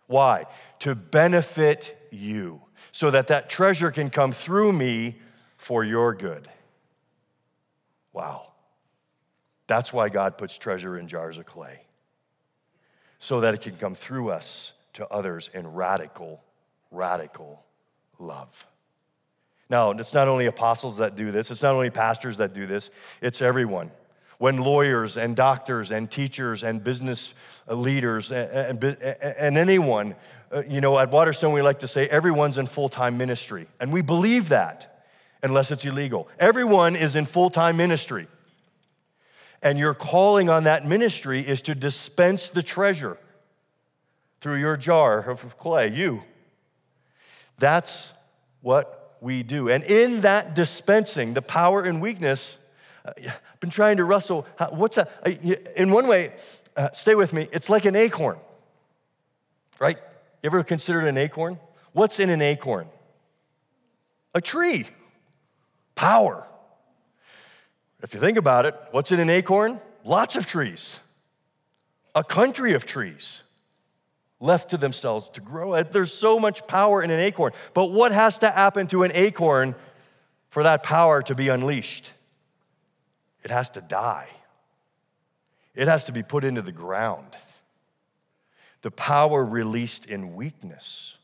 Why? 0.08 0.45
To 0.80 0.95
benefit 0.95 1.98
you, 2.12 2.62
so 2.91 3.12
that 3.12 3.28
that 3.28 3.50
treasure 3.50 3.91
can 3.91 4.10
come 4.10 4.32
through 4.32 4.74
me 4.74 5.19
for 5.65 5.84
your 5.84 6.13
good. 6.13 6.47
Wow. 8.13 8.51
That's 9.65 9.91
why 9.91 10.10
God 10.10 10.38
puts 10.38 10.60
treasure 10.60 10.95
in 10.95 11.08
jars 11.08 11.39
of 11.39 11.47
clay, 11.47 11.82
so 13.17 13.41
that 13.41 13.56
it 13.56 13.62
can 13.62 13.75
come 13.75 13.95
through 13.95 14.30
us 14.30 14.73
to 14.93 15.08
others 15.08 15.49
in 15.56 15.73
radical, 15.73 16.43
radical 16.91 17.63
love. 18.19 18.67
Now, 19.67 19.89
it's 19.89 20.13
not 20.13 20.28
only 20.28 20.45
apostles 20.45 20.97
that 20.97 21.15
do 21.15 21.32
this, 21.32 21.49
it's 21.49 21.63
not 21.63 21.73
only 21.73 21.89
pastors 21.89 22.38
that 22.38 22.54
do 22.54 22.67
this, 22.67 22.91
it's 23.19 23.41
everyone. 23.41 23.89
When 24.38 24.58
lawyers 24.58 25.17
and 25.17 25.36
doctors 25.36 25.89
and 25.89 26.12
teachers 26.12 26.63
and 26.63 26.84
business 26.84 27.34
leaders 27.67 28.32
and, 28.32 28.84
and, 28.84 28.97
and 29.01 29.58
anyone, 29.58 30.15
uh, 30.51 30.62
you 30.69 30.80
know, 30.80 30.99
at 30.99 31.10
Waterstone, 31.10 31.54
we 31.54 31.63
like 31.63 31.80
to 31.80 31.88
say 31.88 32.06
everyone's 32.06 32.60
in 32.60 32.67
full 32.67 32.88
time 32.88 33.17
ministry. 33.17 33.65
And 33.80 33.91
we 33.91 34.04
believe 34.04 34.49
that 34.49 34.91
unless 35.45 35.69
it's 35.69 35.86
illegal. 35.86 36.27
Everyone 36.39 36.95
is 36.95 37.15
in 37.15 37.27
full 37.27 37.51
time 37.51 37.77
ministry. 37.77 38.27
And 39.62 39.77
your 39.77 39.93
calling 39.93 40.49
on 40.49 40.63
that 40.63 40.86
ministry 40.86 41.41
is 41.41 41.62
to 41.63 41.75
dispense 41.75 42.49
the 42.49 42.63
treasure 42.63 43.17
through 44.41 44.55
your 44.55 44.75
jar 44.75 45.19
of 45.29 45.58
clay, 45.58 45.93
you. 45.93 46.23
That's 47.58 48.12
what 48.62 49.17
we 49.21 49.43
do. 49.43 49.69
And 49.69 49.84
in 49.84 50.21
that 50.21 50.55
dispensing, 50.55 51.36
the 51.36 51.41
power 51.41 51.84
and 51.84 52.01
weakness, 52.01 52.58
uh, 53.05 53.13
I've 53.17 53.60
been 53.60 53.69
trying 53.69 53.97
to 53.97 54.03
wrestle. 54.03 54.47
What's? 54.71 54.97
Uh, 54.97 55.05
in 55.75 55.91
one 55.91 56.08
way, 56.08 56.34
uh, 56.75 56.91
stay 56.91 57.15
with 57.15 57.34
me, 57.34 57.47
it's 57.51 57.69
like 57.69 57.86
an 57.86 57.95
acorn, 57.95 58.38
right? 59.79 59.97
You 60.43 60.47
ever 60.47 60.63
considered 60.63 61.05
an 61.05 61.17
acorn? 61.17 61.60
What's 61.93 62.19
in 62.19 62.29
an 62.29 62.41
acorn? 62.41 62.88
A 64.34 64.41
tree 64.41 64.88
power. 65.95 66.45
If 68.03 68.13
you 68.13 68.19
think 68.19 68.38
about 68.38 68.65
it, 68.65 68.75
what's 68.91 69.12
in 69.12 69.19
an 69.19 69.29
acorn? 69.29 69.79
Lots 70.03 70.36
of 70.36 70.45
trees, 70.45 70.99
a 72.13 72.23
country 72.23 72.73
of 72.73 72.86
trees 72.86 73.41
left 74.39 74.69
to 74.69 74.77
themselves 74.77 75.29
to 75.29 75.41
grow. 75.41 75.73
Uh, 75.73 75.84
there's 75.84 76.13
so 76.13 76.39
much 76.39 76.67
power 76.67 77.01
in 77.01 77.10
an 77.10 77.19
acorn. 77.19 77.53
But 77.73 77.91
what 77.91 78.12
has 78.12 78.38
to 78.39 78.49
happen 78.49 78.88
to 78.88 79.03
an 79.03 79.12
acorn 79.13 79.73
for 80.49 80.63
that 80.63 80.84
power 80.84 81.23
to 81.23 81.34
be 81.34 81.49
unleashed? 81.49 82.13
It 83.43 83.51
has 83.51 83.69
to 83.71 83.81
die, 83.81 84.27
it 85.73 85.88
has 85.88 86.05
to 86.05 86.12
be 86.12 86.23
put 86.23 86.43
into 86.43 86.62
the 86.62 86.71
ground. 86.71 87.36
The 88.81 88.91
power 88.91 89.43
released 89.43 90.05
in 90.05 90.36
weakness. 90.36 91.17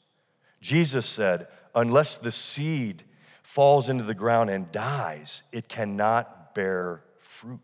Jesus 0.62 1.06
said, 1.06 1.48
unless 1.76 2.18
the 2.18 2.32
seed 2.32 3.04
falls 3.52 3.90
into 3.90 4.06
the 4.06 4.14
ground 4.14 4.50
and 4.50 4.72
dies, 4.72 5.44
it 5.52 5.68
cannot 5.68 6.56
bear 6.56 7.04
fruit. 7.20 7.60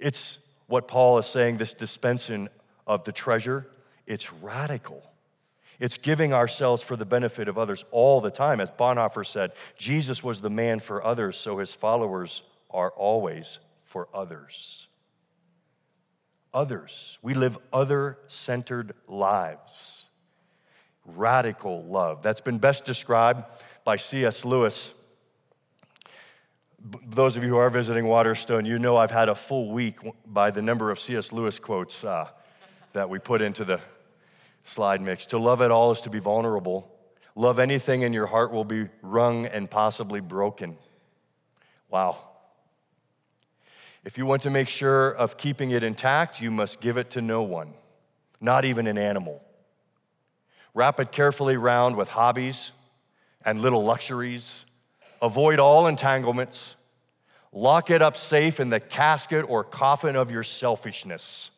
It's 0.00 0.40
what 0.66 0.88
Paul 0.88 1.18
is 1.18 1.26
saying 1.26 1.58
this 1.58 1.72
dispensing 1.72 2.48
of 2.84 3.04
the 3.04 3.12
treasure, 3.12 3.68
it's 4.08 4.32
radical. 4.32 5.04
It's 5.78 5.98
giving 5.98 6.32
ourselves 6.32 6.82
for 6.82 6.96
the 6.96 7.06
benefit 7.06 7.46
of 7.46 7.58
others 7.58 7.84
all 7.92 8.20
the 8.20 8.32
time. 8.32 8.58
As 8.58 8.72
Bonhoeffer 8.72 9.24
said, 9.24 9.52
Jesus 9.76 10.24
was 10.24 10.40
the 10.40 10.50
man 10.50 10.80
for 10.80 11.04
others, 11.04 11.36
so 11.36 11.58
his 11.58 11.72
followers 11.72 12.42
are 12.70 12.90
always 12.90 13.60
for 13.84 14.08
others. 14.12 14.88
Others. 16.52 17.20
We 17.22 17.34
live 17.34 17.56
other 17.72 18.18
centered 18.26 18.94
lives. 19.06 20.07
Radical 21.16 21.84
love. 21.84 22.22
That's 22.22 22.42
been 22.42 22.58
best 22.58 22.84
described 22.84 23.44
by 23.84 23.96
C.S. 23.96 24.44
Lewis. 24.44 24.92
Those 27.06 27.36
of 27.36 27.42
you 27.42 27.48
who 27.48 27.56
are 27.56 27.70
visiting 27.70 28.06
Waterstone, 28.06 28.66
you 28.66 28.78
know 28.78 28.96
I've 28.96 29.10
had 29.10 29.28
a 29.28 29.34
full 29.34 29.72
week 29.72 29.96
by 30.26 30.50
the 30.50 30.60
number 30.60 30.90
of 30.90 31.00
C.S. 31.00 31.32
Lewis 31.32 31.58
quotes 31.58 32.04
uh, 32.04 32.28
that 32.92 33.08
we 33.08 33.18
put 33.18 33.40
into 33.40 33.64
the 33.64 33.80
slide 34.62 35.00
mix. 35.00 35.26
To 35.26 35.38
love 35.38 35.62
at 35.62 35.70
all 35.70 35.90
is 35.92 36.02
to 36.02 36.10
be 36.10 36.18
vulnerable. 36.18 36.94
Love 37.34 37.58
anything, 37.58 38.04
and 38.04 38.12
your 38.12 38.26
heart 38.26 38.52
will 38.52 38.64
be 38.64 38.88
wrung 39.00 39.46
and 39.46 39.70
possibly 39.70 40.20
broken. 40.20 40.76
Wow. 41.88 42.18
If 44.04 44.18
you 44.18 44.26
want 44.26 44.42
to 44.42 44.50
make 44.50 44.68
sure 44.68 45.10
of 45.12 45.36
keeping 45.36 45.70
it 45.70 45.82
intact, 45.82 46.40
you 46.40 46.50
must 46.50 46.80
give 46.80 46.96
it 46.96 47.10
to 47.10 47.22
no 47.22 47.42
one, 47.42 47.72
not 48.40 48.64
even 48.64 48.86
an 48.86 48.98
animal. 48.98 49.42
Wrap 50.74 51.00
it 51.00 51.12
carefully 51.12 51.56
round 51.56 51.96
with 51.96 52.08
hobbies, 52.08 52.72
and 53.44 53.60
little 53.60 53.84
luxuries. 53.84 54.64
Avoid 55.22 55.58
all 55.58 55.86
entanglements. 55.86 56.76
Lock 57.52 57.90
it 57.90 58.02
up 58.02 58.16
safe 58.16 58.60
in 58.60 58.68
the 58.68 58.80
casket 58.80 59.44
or 59.48 59.64
coffin 59.64 60.16
of 60.16 60.30
your 60.30 60.42
selfishness. 60.42 61.50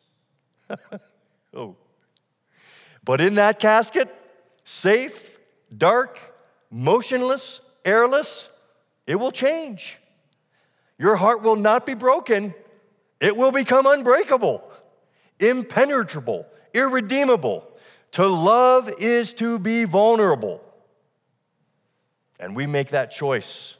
oh. 1.53 1.75
But 3.03 3.19
in 3.19 3.35
that 3.35 3.59
casket, 3.59 4.13
safe, 4.63 5.37
dark, 5.75 6.19
motionless, 6.69 7.61
airless, 7.83 8.49
it 9.05 9.15
will 9.15 9.31
change. 9.31 9.97
Your 10.97 11.15
heart 11.15 11.41
will 11.41 11.55
not 11.55 11.85
be 11.85 11.93
broken, 11.93 12.53
it 13.19 13.35
will 13.35 13.51
become 13.51 13.85
unbreakable. 13.85 14.63
impenetrable, 15.41 16.45
irredeemable. 16.73 17.67
To 18.13 18.27
love 18.27 18.91
is 18.99 19.33
to 19.35 19.57
be 19.57 19.85
vulnerable. 19.85 20.61
And 22.39 22.55
we 22.55 22.65
make 22.65 22.89
that 22.89 23.11
choice 23.11 23.77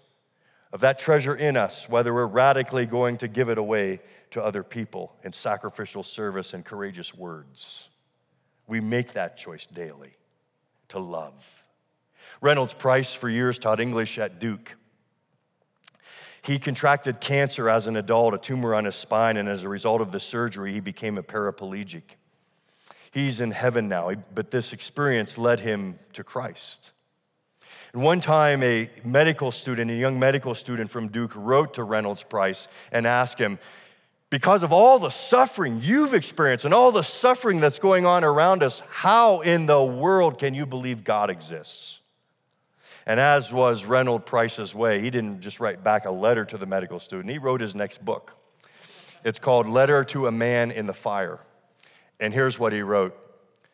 of 0.71 0.81
that 0.81 0.99
treasure 0.99 1.35
in 1.35 1.57
us, 1.57 1.89
whether 1.89 2.13
we're 2.13 2.27
radically 2.27 2.85
going 2.85 3.17
to 3.17 3.27
give 3.27 3.49
it 3.49 3.57
away 3.57 3.99
to 4.31 4.41
other 4.41 4.63
people 4.63 5.13
in 5.23 5.33
sacrificial 5.33 6.03
service 6.03 6.53
and 6.53 6.63
courageous 6.63 7.13
words. 7.13 7.89
We 8.67 8.79
make 8.79 9.13
that 9.13 9.35
choice 9.35 9.65
daily 9.65 10.13
to 10.89 10.99
love. 10.99 11.63
Reynolds 12.39 12.73
Price, 12.73 13.13
for 13.13 13.27
years, 13.27 13.59
taught 13.59 13.81
English 13.81 14.17
at 14.17 14.39
Duke. 14.39 14.75
He 16.41 16.57
contracted 16.57 17.19
cancer 17.19 17.69
as 17.69 17.87
an 17.87 17.97
adult, 17.97 18.33
a 18.33 18.37
tumor 18.37 18.73
on 18.73 18.85
his 18.85 18.95
spine, 18.95 19.37
and 19.37 19.49
as 19.49 19.63
a 19.63 19.69
result 19.69 20.01
of 20.01 20.11
the 20.11 20.19
surgery, 20.19 20.73
he 20.73 20.79
became 20.79 21.17
a 21.17 21.23
paraplegic. 21.23 22.03
He's 23.11 23.41
in 23.41 23.51
heaven 23.51 23.89
now, 23.89 24.11
but 24.33 24.51
this 24.51 24.73
experience 24.73 25.37
led 25.37 25.59
him 25.59 25.99
to 26.13 26.23
Christ. 26.23 26.91
And 27.93 28.01
one 28.01 28.21
time, 28.21 28.63
a 28.63 28.89
medical 29.03 29.51
student, 29.51 29.91
a 29.91 29.95
young 29.95 30.17
medical 30.17 30.55
student 30.55 30.89
from 30.89 31.09
Duke, 31.09 31.33
wrote 31.35 31.73
to 31.73 31.83
Reynolds 31.83 32.23
Price 32.23 32.69
and 32.91 33.05
asked 33.05 33.37
him, 33.37 33.59
because 34.29 34.63
of 34.63 34.71
all 34.71 34.97
the 34.97 35.09
suffering 35.09 35.81
you've 35.81 36.13
experienced 36.13 36.63
and 36.63 36.73
all 36.73 36.93
the 36.93 37.01
suffering 37.01 37.59
that's 37.59 37.79
going 37.79 38.05
on 38.05 38.23
around 38.23 38.63
us, 38.63 38.81
how 38.89 39.41
in 39.41 39.65
the 39.65 39.83
world 39.83 40.39
can 40.39 40.53
you 40.53 40.65
believe 40.65 41.03
God 41.03 41.29
exists? 41.29 41.99
And 43.05 43.19
as 43.19 43.51
was 43.51 43.83
Reynolds 43.83 44.23
Price's 44.25 44.73
way, 44.73 45.01
he 45.01 45.09
didn't 45.09 45.41
just 45.41 45.59
write 45.59 45.83
back 45.83 46.05
a 46.05 46.11
letter 46.11 46.45
to 46.45 46.57
the 46.57 46.65
medical 46.65 46.97
student, 46.97 47.29
he 47.29 47.39
wrote 47.39 47.59
his 47.59 47.75
next 47.75 48.05
book. 48.05 48.37
It's 49.25 49.37
called 49.37 49.67
Letter 49.67 50.05
to 50.05 50.27
a 50.27 50.31
Man 50.31 50.71
in 50.71 50.87
the 50.87 50.93
Fire. 50.93 51.39
And 52.21 52.33
here's 52.33 52.59
what 52.59 52.71
he 52.71 52.83
wrote 52.83 53.17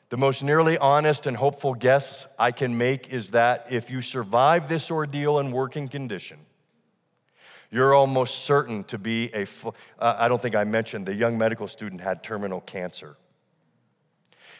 The 0.09 0.17
most 0.17 0.41
nearly 0.41 0.77
honest 0.77 1.27
and 1.27 1.35
hopeful 1.35 1.75
guess 1.75 2.25
I 2.39 2.51
can 2.51 2.77
make 2.77 3.09
is 3.09 3.31
that 3.31 3.67
if 3.69 3.91
you 3.91 4.01
survive 4.01 4.69
this 4.69 4.89
ordeal 4.89 5.37
in 5.39 5.51
working 5.51 5.89
condition, 5.89 6.39
you're 7.69 7.93
almost 7.93 8.45
certain 8.45 8.85
to 8.85 8.97
be 8.97 9.29
a. 9.33 9.45
Uh, 9.99 10.15
I 10.17 10.29
don't 10.29 10.41
think 10.41 10.55
I 10.55 10.63
mentioned 10.63 11.05
the 11.05 11.13
young 11.13 11.37
medical 11.37 11.67
student 11.67 12.01
had 12.01 12.23
terminal 12.23 12.61
cancer. 12.61 13.17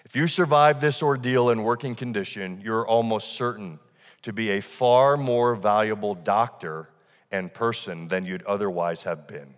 If 0.03 0.15
you 0.15 0.27
survive 0.27 0.81
this 0.81 1.01
ordeal 1.01 1.49
in 1.49 1.63
working 1.63 1.95
condition, 1.95 2.61
you're 2.61 2.85
almost 2.85 3.33
certain 3.33 3.79
to 4.23 4.33
be 4.33 4.51
a 4.51 4.61
far 4.61 5.15
more 5.15 5.55
valuable 5.55 6.15
doctor 6.15 6.89
and 7.31 7.53
person 7.53 8.09
than 8.09 8.25
you'd 8.25 8.43
otherwise 8.43 9.03
have 9.03 9.27
been. 9.27 9.55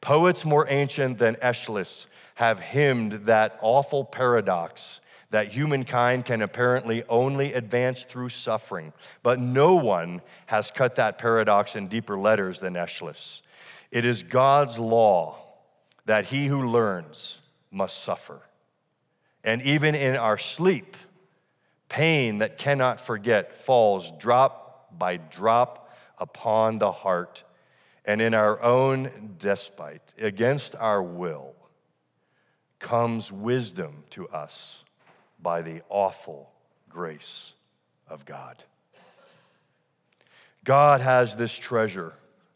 Poets 0.00 0.44
more 0.44 0.66
ancient 0.68 1.18
than 1.18 1.36
Aeschylus 1.42 2.06
have 2.38 2.60
hymned 2.60 3.24
that 3.24 3.58
awful 3.62 4.04
paradox 4.04 5.00
that 5.30 5.48
humankind 5.48 6.24
can 6.24 6.40
apparently 6.40 7.02
only 7.08 7.52
advance 7.52 8.04
through 8.04 8.28
suffering. 8.28 8.92
But 9.24 9.40
no 9.40 9.74
one 9.74 10.22
has 10.46 10.70
cut 10.70 10.94
that 10.94 11.18
paradox 11.18 11.74
in 11.74 11.88
deeper 11.88 12.16
letters 12.16 12.60
than 12.60 12.76
Aeschylus. 12.76 13.42
It 13.90 14.04
is 14.04 14.22
God's 14.22 14.78
law 14.78 15.34
that 16.04 16.26
he 16.26 16.46
who 16.46 16.62
learns 16.62 17.40
must 17.72 18.04
suffer. 18.04 18.40
And 19.42 19.60
even 19.62 19.96
in 19.96 20.14
our 20.14 20.38
sleep, 20.38 20.96
pain 21.88 22.38
that 22.38 22.56
cannot 22.56 23.00
forget 23.00 23.52
falls 23.52 24.12
drop 24.12 24.96
by 24.96 25.16
drop 25.16 25.92
upon 26.18 26.78
the 26.78 26.92
heart. 26.92 27.42
And 28.04 28.22
in 28.22 28.32
our 28.32 28.62
own 28.62 29.34
despite, 29.40 30.14
against 30.20 30.76
our 30.76 31.02
will, 31.02 31.56
comes 32.78 33.32
wisdom 33.32 34.04
to 34.10 34.28
us 34.28 34.84
by 35.40 35.62
the 35.62 35.82
awful 35.88 36.50
grace 36.88 37.54
of 38.08 38.24
God. 38.24 38.62
God 40.64 41.00
has 41.00 41.36
this 41.36 41.56
treasure, 41.56 42.12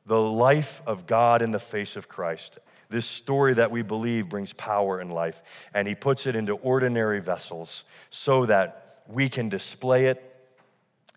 the 0.06 0.20
life 0.20 0.82
of 0.86 1.06
God 1.06 1.42
in 1.42 1.50
the 1.50 1.58
face 1.58 1.96
of 1.96 2.08
Christ. 2.08 2.58
This 2.90 3.06
story 3.06 3.54
that 3.54 3.70
we 3.70 3.82
believe 3.82 4.28
brings 4.28 4.52
power 4.52 5.00
in 5.00 5.08
life, 5.08 5.42
and 5.72 5.88
He 5.88 5.94
puts 5.94 6.26
it 6.26 6.36
into 6.36 6.54
ordinary 6.54 7.20
vessels 7.20 7.84
so 8.10 8.46
that 8.46 9.02
we 9.08 9.28
can 9.28 9.48
display 9.48 10.06
it 10.06 10.32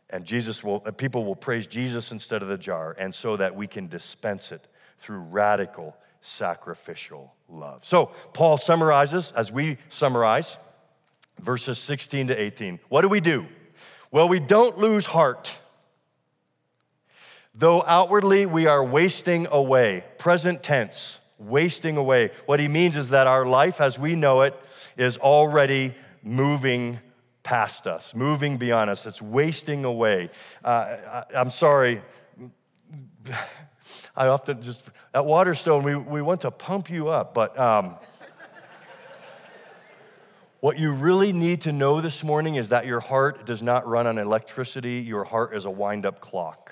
and 0.09 0.23
Jesus 0.23 0.63
will, 0.63 0.79
people 0.79 1.25
will 1.25 1.35
praise 1.35 1.67
Jesus 1.67 2.13
instead 2.13 2.41
of 2.41 2.47
the 2.47 2.57
jar, 2.57 2.95
and 2.97 3.13
so 3.13 3.35
that 3.35 3.53
we 3.53 3.67
can 3.67 3.87
dispense 3.89 4.53
it 4.53 4.65
through 4.99 5.19
radical 5.19 5.93
sacrificial 6.21 7.35
love. 7.49 7.86
So, 7.86 8.12
Paul 8.34 8.58
summarizes, 8.58 9.31
as 9.34 9.51
we 9.51 9.77
summarize, 9.89 10.58
verses 11.39 11.79
16 11.79 12.27
to 12.27 12.41
18. 12.41 12.79
What 12.89 13.01
do 13.01 13.10
we 13.10 13.19
do? 13.19 13.47
Well, 14.12 14.29
we 14.29 14.39
don't 14.39 14.77
lose 14.77 15.05
heart. 15.05 15.60
Though 17.53 17.84
outwardly 17.84 18.45
we 18.45 18.67
are 18.67 18.84
wasting 18.84 19.47
away, 19.49 20.03
present 20.17 20.62
tense, 20.62 21.19
wasting 21.38 21.95
away. 21.97 22.31
What 22.45 22.60
he 22.60 22.67
means 22.67 22.95
is 22.95 23.10
that 23.10 23.27
our 23.27 23.45
life 23.45 23.79
as 23.79 23.97
we 23.97 24.15
know 24.15 24.41
it 24.41 24.60
is 24.97 25.17
already 25.17 25.95
moving 26.21 26.99
past 27.43 27.88
us, 27.88 28.13
moving 28.13 28.58
beyond 28.58 28.89
us. 28.89 29.05
It's 29.05 29.21
wasting 29.21 29.86
away. 29.86 30.31
Uh, 30.63 31.23
I, 31.34 31.39
am 31.39 31.49
sorry. 31.49 32.01
I 34.17 34.28
often 34.28 34.62
just, 34.62 34.82
at 35.13 35.25
Waterstone, 35.25 35.84
we, 35.84 35.95
we 35.95 36.21
want 36.21 36.41
to 36.41 36.51
pump 36.51 36.89
you 36.89 37.10
up, 37.10 37.34
but 37.34 37.58
um, 37.60 37.95
what 40.62 40.80
you 40.80 40.93
really 40.93 41.34
need 41.34 41.62
to 41.63 41.73
know 41.73 41.99
this 41.99 42.23
morning 42.23 42.56
is 42.56 42.69
that 42.69 42.86
your 42.86 43.01
heart 43.01 43.45
does 43.45 43.62
not 43.62 43.86
run 43.86 44.08
on 44.08 44.17
electricity, 44.17 45.01
your 45.01 45.25
heart 45.25 45.54
is 45.54 45.65
a 45.65 45.69
wind 45.69 46.06
up 46.06 46.21
clock 46.21 46.71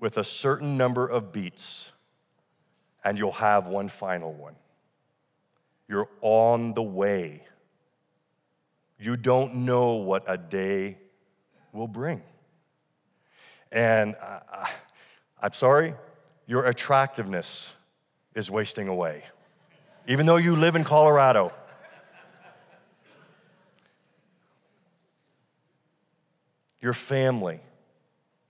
with 0.00 0.16
a 0.16 0.24
certain 0.24 0.78
number 0.78 1.06
of 1.06 1.30
beats, 1.30 1.92
and 3.04 3.18
you'll 3.18 3.32
have 3.32 3.66
one 3.66 3.88
final 3.88 4.32
one. 4.32 4.56
You're 5.88 6.08
on 6.22 6.72
the 6.74 6.82
way. 6.82 7.42
You 8.98 9.16
don't 9.16 9.56
know 9.56 9.96
what 9.96 10.24
a 10.26 10.38
day 10.38 10.98
will 11.72 11.86
bring. 11.86 12.22
And 13.70 14.16
I, 14.22 14.70
I'm 15.46 15.52
sorry, 15.52 15.94
your 16.48 16.66
attractiveness 16.66 17.72
is 18.34 18.50
wasting 18.50 18.88
away 18.88 19.22
even 20.06 20.26
though 20.26 20.36
you 20.36 20.56
live 20.56 20.76
in 20.76 20.84
Colorado. 20.84 21.52
Your 26.80 26.94
family 26.94 27.60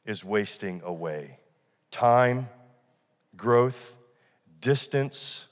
is 0.04 0.24
wasting 0.24 0.82
away. 0.84 1.38
Time, 1.90 2.48
growth, 3.36 3.94
distance, 4.60 5.46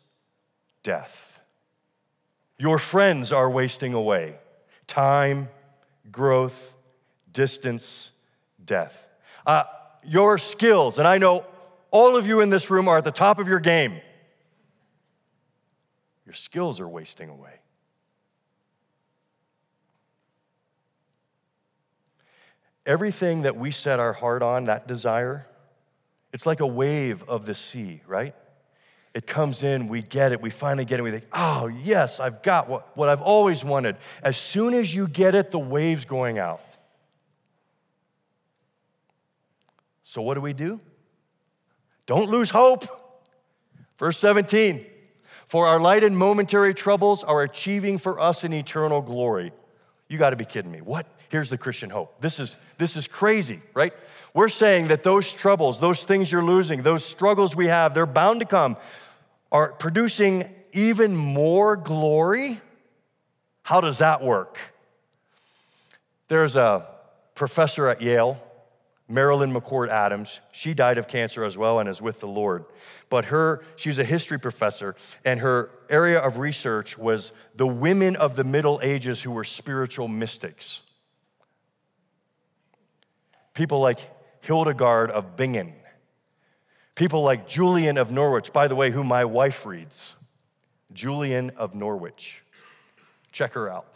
death. 0.82 1.40
Your 2.58 2.78
friends 2.78 3.32
are 3.32 3.50
wasting 3.50 3.94
away. 3.94 4.36
Time, 4.86 5.48
growth, 6.12 6.74
distance, 7.32 8.10
death. 8.62 9.08
Uh, 9.46 9.64
your 10.06 10.38
skills, 10.38 10.98
and 10.98 11.06
I 11.06 11.18
know 11.18 11.46
all 11.90 12.16
of 12.16 12.26
you 12.26 12.40
in 12.40 12.50
this 12.50 12.70
room 12.70 12.88
are 12.88 12.98
at 12.98 13.04
the 13.04 13.12
top 13.12 13.38
of 13.38 13.48
your 13.48 13.60
game. 13.60 14.00
Your 16.26 16.34
skills 16.34 16.80
are 16.80 16.88
wasting 16.88 17.28
away. 17.28 17.60
Everything 22.86 23.42
that 23.42 23.56
we 23.56 23.70
set 23.70 24.00
our 24.00 24.12
heart 24.12 24.42
on, 24.42 24.64
that 24.64 24.86
desire, 24.86 25.46
it's 26.32 26.44
like 26.44 26.60
a 26.60 26.66
wave 26.66 27.22
of 27.28 27.46
the 27.46 27.54
sea, 27.54 28.02
right? 28.06 28.34
It 29.14 29.26
comes 29.26 29.62
in, 29.62 29.86
we 29.86 30.02
get 30.02 30.32
it, 30.32 30.42
we 30.42 30.50
finally 30.50 30.84
get 30.84 30.98
it, 30.98 31.02
we 31.04 31.12
think, 31.12 31.26
oh, 31.32 31.68
yes, 31.68 32.18
I've 32.18 32.42
got 32.42 32.68
what, 32.68 32.96
what 32.96 33.08
I've 33.08 33.22
always 33.22 33.64
wanted. 33.64 33.96
As 34.22 34.36
soon 34.36 34.74
as 34.74 34.92
you 34.92 35.06
get 35.06 35.36
it, 35.36 35.52
the 35.52 35.58
wave's 35.58 36.04
going 36.04 36.38
out. 36.38 36.60
So, 40.04 40.22
what 40.22 40.34
do 40.34 40.40
we 40.40 40.52
do? 40.52 40.80
Don't 42.06 42.30
lose 42.30 42.50
hope. 42.50 42.84
Verse 43.98 44.18
17 44.18 44.86
for 45.46 45.66
our 45.66 45.78
light 45.78 46.02
and 46.02 46.16
momentary 46.16 46.74
troubles 46.74 47.22
are 47.22 47.42
achieving 47.42 47.98
for 47.98 48.18
us 48.18 48.44
an 48.44 48.52
eternal 48.52 49.00
glory. 49.00 49.52
You 50.08 50.18
got 50.18 50.30
to 50.30 50.36
be 50.36 50.44
kidding 50.44 50.70
me. 50.70 50.80
What? 50.80 51.06
Here's 51.28 51.50
the 51.50 51.58
Christian 51.58 51.90
hope. 51.90 52.20
This 52.20 52.38
is 52.40 52.56
this 52.78 52.96
is 52.96 53.06
crazy, 53.06 53.60
right? 53.74 53.92
We're 54.32 54.48
saying 54.48 54.88
that 54.88 55.02
those 55.02 55.32
troubles, 55.32 55.80
those 55.80 56.04
things 56.04 56.30
you're 56.30 56.44
losing, 56.44 56.82
those 56.82 57.04
struggles 57.04 57.54
we 57.54 57.66
have, 57.68 57.94
they're 57.94 58.06
bound 58.06 58.40
to 58.40 58.46
come 58.46 58.76
are 59.52 59.72
producing 59.72 60.52
even 60.72 61.16
more 61.16 61.76
glory. 61.76 62.60
How 63.62 63.80
does 63.80 63.98
that 63.98 64.22
work? 64.22 64.58
There's 66.28 66.56
a 66.56 66.86
professor 67.34 67.86
at 67.86 68.02
Yale, 68.02 68.40
Marilyn 69.08 69.52
McCord 69.52 69.88
Adams. 69.88 70.40
She 70.52 70.72
died 70.72 70.98
of 70.98 71.08
cancer 71.08 71.44
as 71.44 71.58
well 71.58 71.78
and 71.78 71.88
is 71.88 72.00
with 72.00 72.20
the 72.20 72.26
Lord. 72.26 72.64
But 73.10 73.26
her, 73.26 73.62
she 73.76 73.90
was 73.90 73.98
a 73.98 74.04
history 74.04 74.38
professor, 74.38 74.94
and 75.24 75.40
her 75.40 75.70
area 75.90 76.18
of 76.18 76.38
research 76.38 76.96
was 76.96 77.32
the 77.54 77.66
women 77.66 78.16
of 78.16 78.36
the 78.36 78.44
Middle 78.44 78.80
Ages 78.82 79.20
who 79.20 79.30
were 79.30 79.44
spiritual 79.44 80.08
mystics. 80.08 80.80
People 83.52 83.80
like 83.80 84.00
Hildegard 84.40 85.10
of 85.10 85.36
Bingen, 85.36 85.74
people 86.94 87.22
like 87.22 87.46
Julian 87.46 87.98
of 87.98 88.10
Norwich, 88.10 88.52
by 88.52 88.68
the 88.68 88.74
way, 88.74 88.90
who 88.90 89.04
my 89.04 89.24
wife 89.24 89.64
reads. 89.64 90.16
Julian 90.92 91.50
of 91.50 91.74
Norwich. 91.74 92.42
Check 93.32 93.54
her 93.54 93.68
out. 93.68 93.93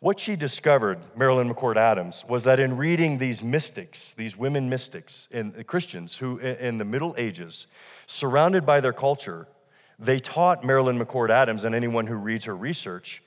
What 0.00 0.20
she 0.20 0.36
discovered, 0.36 1.00
Marilyn 1.16 1.52
McCord 1.52 1.76
Adams, 1.76 2.24
was 2.28 2.44
that 2.44 2.60
in 2.60 2.76
reading 2.76 3.18
these 3.18 3.42
mystics, 3.42 4.14
these 4.14 4.36
women 4.36 4.68
mystics, 4.68 5.28
Christians 5.66 6.16
who 6.16 6.38
in 6.38 6.78
the 6.78 6.84
Middle 6.84 7.16
Ages, 7.18 7.66
surrounded 8.06 8.64
by 8.64 8.80
their 8.80 8.92
culture, 8.92 9.48
they 9.98 10.20
taught 10.20 10.64
Marilyn 10.64 11.00
McCord 11.00 11.30
Adams 11.30 11.64
and 11.64 11.74
anyone 11.74 12.06
who 12.06 12.14
reads 12.14 12.44
her 12.44 12.54
research 12.54 13.22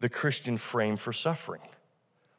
the 0.00 0.08
Christian 0.08 0.58
frame 0.58 0.96
for 0.96 1.12
suffering, 1.12 1.62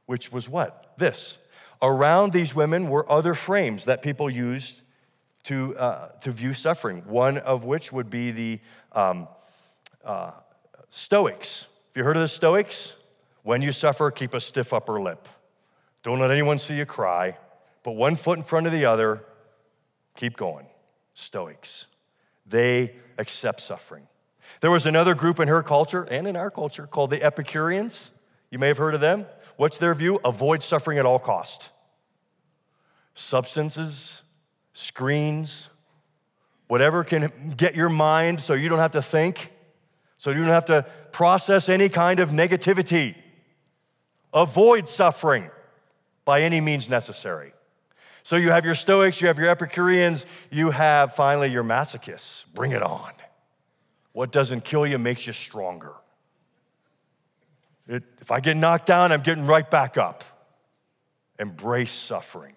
which 0.06 0.34
was 0.34 0.50
what? 0.50 0.94
This. 0.98 1.38
Around 1.82 2.34
these 2.34 2.54
women 2.54 2.90
were 2.90 3.10
other 3.10 3.34
frames 3.34 3.86
that 3.86 4.02
people 4.02 4.30
used 4.30 4.82
to, 5.46 5.78
uh, 5.78 6.10
to 6.22 6.32
view 6.32 6.54
suffering, 6.54 7.04
one 7.06 7.38
of 7.38 7.64
which 7.64 7.94
would 7.94 8.10
be 8.10 8.32
the 8.32 8.60
um, 8.92 9.30
uh, 10.04 10.32
Stoics. 10.90 11.62
Have 11.62 11.98
you 11.98 12.04
heard 12.04 12.18
of 12.18 12.22
the 12.22 12.28
Stoics? 12.28 12.94
When 13.48 13.62
you 13.62 13.72
suffer, 13.72 14.12
keep 14.12 14.34
a 14.34 14.42
stiff 14.42 14.74
upper 14.74 15.00
lip. 15.02 15.26
Don't 16.04 16.20
let 16.20 16.32
anyone 16.32 16.60
see 16.60 16.76
you 16.76 16.86
cry. 16.86 17.38
Put 17.82 17.94
one 17.94 18.18
foot 18.18 18.38
in 18.38 18.44
front 18.44 18.66
of 18.66 18.74
the 18.74 18.84
other. 18.84 19.24
Keep 20.18 20.36
going. 20.36 20.66
Stoics. 21.14 21.88
They 22.46 22.98
accept 23.18 23.62
suffering. 23.62 24.06
There 24.60 24.70
was 24.70 24.86
another 24.86 25.16
group 25.16 25.40
in 25.40 25.48
her 25.48 25.64
culture 25.64 26.04
and 26.04 26.28
in 26.28 26.36
our 26.36 26.52
culture 26.52 26.88
called 26.88 27.10
the 27.10 27.24
Epicureans. 27.24 28.12
You 28.52 28.60
may 28.60 28.68
have 28.68 28.78
heard 28.78 28.94
of 28.94 29.00
them. 29.00 29.26
What's 29.56 29.78
their 29.78 29.96
view? 29.96 30.20
Avoid 30.26 30.62
suffering 30.62 30.98
at 30.98 31.06
all 31.06 31.18
cost. 31.18 31.70
Substances, 33.14 34.24
screens, 34.74 35.70
whatever 36.68 37.06
can 37.06 37.54
get 37.56 37.78
your 37.78 37.88
mind 37.88 38.42
so 38.42 38.56
you 38.56 38.68
don't 38.68 38.80
have 38.80 38.92
to 38.92 39.02
think, 39.02 39.54
so 40.18 40.32
you 40.32 40.40
don't 40.40 40.48
have 40.48 40.66
to 40.66 40.86
process 41.14 41.70
any 41.70 41.88
kind 41.88 42.20
of 42.20 42.32
negativity. 42.32 43.16
Avoid 44.38 44.88
suffering 44.88 45.50
by 46.24 46.44
any 46.44 46.62
means 46.62 46.90
necessary. 46.90 47.54
So 48.22 48.36
you 48.36 48.52
have 48.52 48.66
your 48.66 48.76
Stoics, 48.76 49.20
you 49.20 49.30
have 49.30 49.40
your 49.40 49.48
Epicureans, 49.48 50.28
you 50.52 50.70
have 50.70 51.16
finally 51.16 51.52
your 51.52 51.64
masochists. 51.64 52.46
Bring 52.54 52.72
it 52.72 52.84
on. 52.84 53.14
What 54.12 54.32
doesn't 54.32 54.64
kill 54.64 54.86
you 54.86 55.00
makes 55.00 55.26
you 55.26 55.34
stronger. 55.34 55.94
It, 57.88 58.04
if 58.22 58.30
I 58.30 58.40
get 58.40 58.58
knocked 58.58 58.86
down, 58.86 59.12
I'm 59.12 59.22
getting 59.22 59.48
right 59.48 59.68
back 59.68 59.98
up. 59.98 60.24
Embrace 61.40 61.92
suffering. 61.92 62.56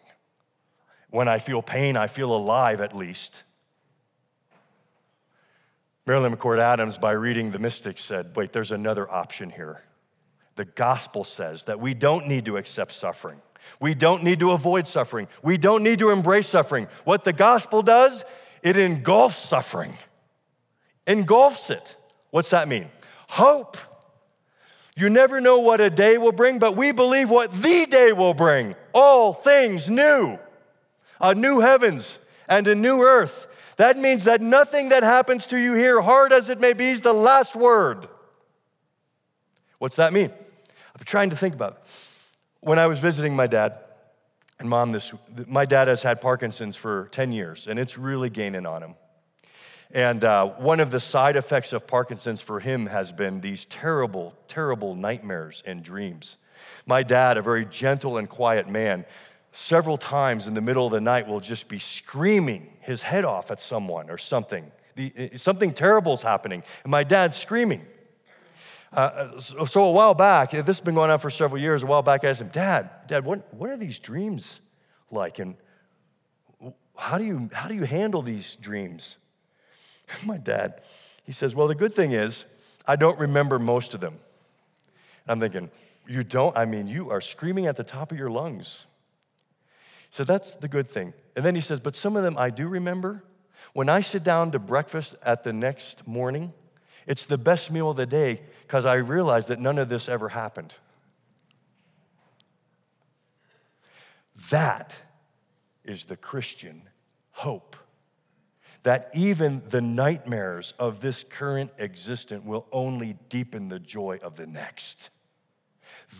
When 1.08 1.28
I 1.28 1.38
feel 1.38 1.62
pain, 1.62 1.96
I 1.96 2.08
feel 2.08 2.36
alive 2.36 2.82
at 2.82 2.94
least. 2.94 3.44
Marilyn 6.06 6.36
McCord 6.36 6.58
Adams, 6.58 6.98
by 6.98 7.12
reading 7.12 7.52
the 7.52 7.58
Mystics, 7.58 8.04
said, 8.04 8.36
wait, 8.36 8.52
there's 8.52 8.70
another 8.70 9.10
option 9.10 9.48
here. 9.48 9.82
The 10.60 10.66
gospel 10.66 11.24
says 11.24 11.64
that 11.64 11.80
we 11.80 11.94
don't 11.94 12.26
need 12.26 12.44
to 12.44 12.58
accept 12.58 12.92
suffering. 12.92 13.40
We 13.80 13.94
don't 13.94 14.22
need 14.22 14.40
to 14.40 14.50
avoid 14.50 14.86
suffering. 14.86 15.26
We 15.42 15.56
don't 15.56 15.82
need 15.82 16.00
to 16.00 16.10
embrace 16.10 16.48
suffering. 16.48 16.86
What 17.04 17.24
the 17.24 17.32
gospel 17.32 17.80
does, 17.80 18.26
it 18.62 18.76
engulfs 18.76 19.38
suffering, 19.38 19.96
engulfs 21.06 21.70
it. 21.70 21.96
What's 22.28 22.50
that 22.50 22.68
mean? 22.68 22.90
Hope. 23.26 23.78
You 24.94 25.08
never 25.08 25.40
know 25.40 25.60
what 25.60 25.80
a 25.80 25.88
day 25.88 26.18
will 26.18 26.30
bring, 26.30 26.58
but 26.58 26.76
we 26.76 26.92
believe 26.92 27.30
what 27.30 27.54
the 27.54 27.86
day 27.86 28.12
will 28.12 28.34
bring. 28.34 28.74
All 28.92 29.32
things 29.32 29.88
new, 29.88 30.38
a 31.22 31.34
new 31.34 31.60
heavens 31.60 32.18
and 32.50 32.68
a 32.68 32.74
new 32.74 33.00
earth. 33.00 33.48
That 33.78 33.96
means 33.96 34.24
that 34.24 34.42
nothing 34.42 34.90
that 34.90 35.04
happens 35.04 35.46
to 35.46 35.58
you 35.58 35.72
here, 35.72 36.02
hard 36.02 36.34
as 36.34 36.50
it 36.50 36.60
may 36.60 36.74
be, 36.74 36.90
is 36.90 37.00
the 37.00 37.14
last 37.14 37.56
word. 37.56 38.06
What's 39.78 39.96
that 39.96 40.12
mean? 40.12 40.30
I'm 41.00 41.06
trying 41.06 41.30
to 41.30 41.36
think 41.36 41.54
about 41.54 41.72
it. 41.72 41.90
When 42.60 42.78
I 42.78 42.86
was 42.86 42.98
visiting 42.98 43.34
my 43.34 43.46
dad 43.46 43.78
and 44.58 44.68
mom, 44.68 44.92
this, 44.92 45.12
my 45.46 45.64
dad 45.64 45.88
has 45.88 46.02
had 46.02 46.20
Parkinson's 46.20 46.76
for 46.76 47.08
10 47.10 47.32
years, 47.32 47.66
and 47.66 47.78
it's 47.78 47.96
really 47.96 48.28
gaining 48.28 48.66
on 48.66 48.82
him. 48.82 48.94
And 49.92 50.22
uh, 50.22 50.46
one 50.46 50.78
of 50.78 50.90
the 50.90 51.00
side 51.00 51.36
effects 51.36 51.72
of 51.72 51.86
Parkinson's 51.86 52.42
for 52.42 52.60
him 52.60 52.86
has 52.86 53.10
been 53.10 53.40
these 53.40 53.64
terrible, 53.64 54.34
terrible 54.46 54.94
nightmares 54.94 55.62
and 55.66 55.82
dreams. 55.82 56.36
My 56.86 57.02
dad, 57.02 57.38
a 57.38 57.42
very 57.42 57.64
gentle 57.64 58.18
and 58.18 58.28
quiet 58.28 58.68
man, 58.68 59.06
several 59.52 59.96
times 59.96 60.46
in 60.46 60.54
the 60.54 60.60
middle 60.60 60.86
of 60.86 60.92
the 60.92 61.00
night 61.00 61.26
will 61.26 61.40
just 61.40 61.66
be 61.66 61.78
screaming 61.78 62.74
his 62.80 63.02
head 63.02 63.24
off 63.24 63.50
at 63.50 63.60
someone 63.60 64.10
or 64.10 64.18
something. 64.18 64.70
The, 64.96 65.30
something 65.36 65.72
terrible 65.72 66.12
is 66.12 66.22
happening, 66.22 66.62
and 66.84 66.90
my 66.90 67.04
dad's 67.04 67.38
screaming. 67.38 67.86
Uh, 68.92 69.38
so, 69.38 69.64
so, 69.64 69.84
a 69.84 69.92
while 69.92 70.14
back, 70.14 70.50
this 70.50 70.66
has 70.66 70.80
been 70.80 70.96
going 70.96 71.10
on 71.10 71.18
for 71.20 71.30
several 71.30 71.60
years. 71.60 71.82
A 71.84 71.86
while 71.86 72.02
back, 72.02 72.24
I 72.24 72.28
asked 72.28 72.40
him, 72.40 72.48
Dad, 72.48 72.90
Dad, 73.06 73.24
what, 73.24 73.52
what 73.54 73.70
are 73.70 73.76
these 73.76 74.00
dreams 74.00 74.60
like? 75.12 75.38
And 75.38 75.54
how 76.96 77.16
do, 77.16 77.24
you, 77.24 77.48
how 77.52 77.68
do 77.68 77.74
you 77.74 77.84
handle 77.84 78.20
these 78.20 78.56
dreams? 78.56 79.16
My 80.24 80.38
dad, 80.38 80.82
he 81.24 81.32
says, 81.32 81.54
Well, 81.54 81.68
the 81.68 81.74
good 81.74 81.94
thing 81.94 82.12
is, 82.12 82.46
I 82.86 82.96
don't 82.96 83.18
remember 83.18 83.58
most 83.58 83.94
of 83.94 84.00
them. 84.00 84.18
I'm 85.28 85.38
thinking, 85.38 85.70
You 86.08 86.24
don't? 86.24 86.56
I 86.56 86.64
mean, 86.64 86.88
you 86.88 87.10
are 87.10 87.20
screaming 87.20 87.66
at 87.66 87.76
the 87.76 87.84
top 87.84 88.10
of 88.10 88.18
your 88.18 88.30
lungs. 88.30 88.86
So 90.10 90.24
that's 90.24 90.56
the 90.56 90.66
good 90.66 90.88
thing. 90.88 91.14
And 91.36 91.44
then 91.44 91.54
he 91.54 91.60
says, 91.60 91.78
But 91.78 91.94
some 91.94 92.16
of 92.16 92.24
them 92.24 92.36
I 92.36 92.50
do 92.50 92.66
remember. 92.66 93.22
When 93.72 93.88
I 93.88 94.00
sit 94.00 94.24
down 94.24 94.50
to 94.50 94.58
breakfast 94.58 95.14
at 95.22 95.44
the 95.44 95.52
next 95.52 96.08
morning, 96.08 96.52
it's 97.10 97.26
the 97.26 97.36
best 97.36 97.72
meal 97.72 97.90
of 97.90 97.96
the 97.96 98.06
day 98.06 98.40
because 98.62 98.86
I 98.86 98.94
realize 98.94 99.48
that 99.48 99.58
none 99.58 99.78
of 99.78 99.88
this 99.88 100.08
ever 100.08 100.28
happened. 100.28 100.72
That 104.50 104.96
is 105.84 106.04
the 106.04 106.16
Christian 106.16 106.82
hope. 107.32 107.74
That 108.84 109.10
even 109.12 109.60
the 109.70 109.80
nightmares 109.80 110.72
of 110.78 111.00
this 111.00 111.24
current 111.24 111.72
existence 111.78 112.44
will 112.44 112.68
only 112.70 113.16
deepen 113.28 113.70
the 113.70 113.80
joy 113.80 114.20
of 114.22 114.36
the 114.36 114.46
next. 114.46 115.10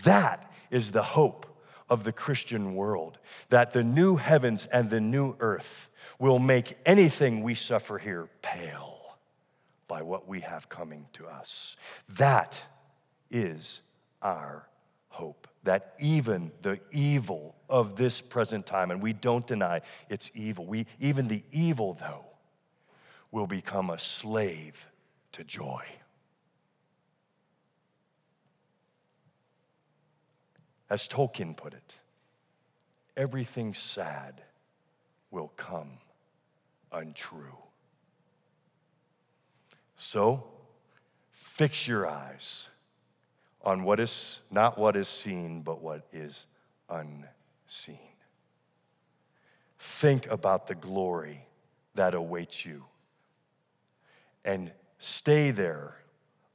That 0.03 0.53
is 0.73 0.91
the 0.91 1.05
hope 1.05 1.47
of 1.89 2.03
the 2.03 2.13
Christian 2.13 2.75
world. 2.75 3.19
That 3.51 3.71
the 3.71 3.85
new 3.85 4.17
heavens 4.17 4.67
and 4.67 4.91
the 4.91 5.01
new 5.01 5.37
earth 5.39 5.89
will 6.19 6.41
make 6.41 6.77
anything 6.85 7.45
we 7.45 7.55
suffer 7.55 7.97
here 7.97 8.29
pale 8.43 9.00
by 9.91 10.03
what 10.03 10.29
we 10.29 10.39
have 10.39 10.69
coming 10.69 11.05
to 11.13 11.27
us. 11.27 11.77
That 12.11 12.63
is 13.29 13.81
our 14.23 14.69
hope. 15.09 15.49
That 15.65 15.95
even 15.99 16.53
the 16.63 16.79
evil 16.93 17.57
of 17.69 17.97
this 17.97 18.21
present 18.21 18.67
time, 18.67 18.93
and 18.93 19.03
we 19.03 19.13
don't 19.13 19.45
deny 19.45 19.81
it's 20.09 20.31
evil, 20.33 20.65
we, 20.65 20.87
even 21.01 21.27
the 21.27 21.43
evil, 21.51 21.95
though, 21.95 22.25
will 23.33 23.49
become 23.49 23.91
a 23.91 23.99
slave 23.99 24.87
to 25.33 25.43
joy. 25.43 25.83
As 30.89 31.09
Tolkien 31.09 31.57
put 31.57 31.75
it, 31.75 31.99
everything 33.17 33.75
sad 33.75 34.41
will 35.33 35.53
come 35.57 35.99
untrue. 36.93 37.59
So, 40.03 40.45
fix 41.31 41.87
your 41.87 42.09
eyes 42.09 42.71
on 43.61 43.85
what 43.85 44.01
is 44.01 44.41
not 44.51 44.79
what 44.79 44.97
is 44.97 45.09
seen, 45.09 45.61
but 45.61 45.83
what 45.83 46.07
is 46.11 46.47
unseen. 46.89 47.99
Think 49.79 50.27
about 50.29 50.69
the 50.69 50.75
glory 50.75 51.45
that 51.97 52.15
awaits 52.15 52.65
you 52.65 52.85
and 54.43 54.73
stay 54.99 55.51
there 55.51 55.99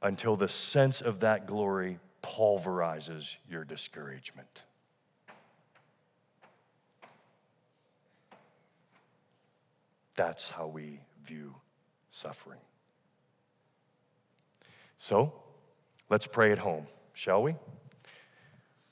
until 0.02 0.34
the 0.34 0.48
sense 0.48 1.00
of 1.00 1.20
that 1.20 1.46
glory 1.46 2.00
pulverizes 2.22 3.36
your 3.48 3.62
discouragement. 3.62 4.64
That's 10.16 10.50
how 10.50 10.66
we 10.66 10.98
view 11.24 11.54
suffering. 12.10 12.58
So 14.98 15.32
let's 16.08 16.26
pray 16.26 16.52
at 16.52 16.58
home, 16.58 16.86
shall 17.14 17.42
we? 17.42 17.54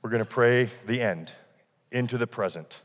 We're 0.03 0.11
going 0.11 0.23
to 0.25 0.29
pray 0.29 0.71
the 0.87 1.01
end 1.01 1.33
into 1.91 2.19
the 2.19 2.27
present. 2.27 2.83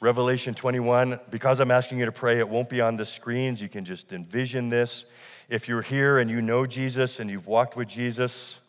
Revelation 0.00 0.54
21, 0.54 1.20
because 1.30 1.60
I'm 1.60 1.70
asking 1.70 1.98
you 1.98 2.06
to 2.06 2.12
pray, 2.12 2.38
it 2.38 2.48
won't 2.48 2.68
be 2.68 2.80
on 2.80 2.96
the 2.96 3.06
screens. 3.06 3.60
You 3.60 3.68
can 3.68 3.84
just 3.84 4.12
envision 4.12 4.68
this. 4.68 5.06
If 5.48 5.68
you're 5.68 5.82
here 5.82 6.18
and 6.18 6.30
you 6.30 6.42
know 6.42 6.66
Jesus 6.66 7.20
and 7.20 7.30
you've 7.30 7.46
walked 7.46 7.76
with 7.76 7.88
Jesus, 7.88 8.60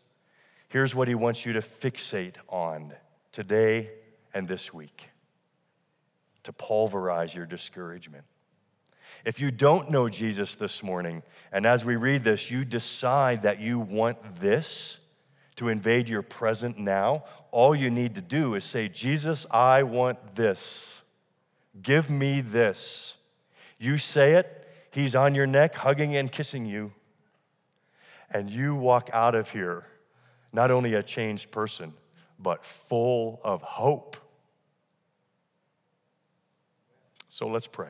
here's 0.70 0.94
what 0.96 1.08
he 1.08 1.16
wants 1.16 1.46
you 1.46 1.54
to 1.54 1.62
fixate 1.62 2.38
on 2.48 2.94
today 3.32 3.90
and 4.34 4.48
this 4.48 4.74
week 4.74 5.10
to 6.44 6.54
pulverize 6.54 7.34
your 7.34 7.46
discouragement. 7.46 8.24
If 9.24 9.40
you 9.40 9.52
don't 9.52 9.90
know 9.90 10.10
Jesus 10.10 10.56
this 10.56 10.84
morning, 10.84 11.24
and 11.52 11.66
as 11.66 11.84
we 11.84 11.96
read 11.96 12.22
this, 12.22 12.52
you 12.52 12.66
decide 12.66 13.42
that 13.44 13.60
you 13.60 13.80
want 13.80 14.18
this 14.40 15.00
to 15.56 15.70
invade 15.70 16.10
your 16.10 16.22
present 16.22 16.78
now, 16.78 17.24
all 17.52 17.74
you 17.74 17.90
need 17.90 18.16
to 18.16 18.22
do 18.22 18.56
is 18.56 18.64
say, 18.64 18.90
Jesus, 18.90 19.46
I 19.50 19.84
want 19.84 20.36
this. 20.36 21.02
Give 21.82 22.10
me 22.10 22.42
this. 22.42 23.18
You 23.80 23.98
say 23.98 24.34
it, 24.34 24.68
he's 24.92 25.16
on 25.16 25.36
your 25.36 25.48
neck, 25.48 25.76
hugging 25.76 26.16
and 26.16 26.32
kissing 26.32 26.66
you. 26.66 26.92
And 28.32 28.50
you 28.50 28.76
walk 28.76 29.10
out 29.14 29.36
of 29.36 29.50
here 29.50 29.86
not 30.52 30.72
only 30.72 30.94
a 30.94 31.04
changed 31.04 31.52
person, 31.52 31.94
but 32.40 32.64
full 32.64 33.40
of 33.44 33.62
hope. 33.62 34.18
So 37.30 37.48
let's 37.48 37.68
pray. 37.68 37.90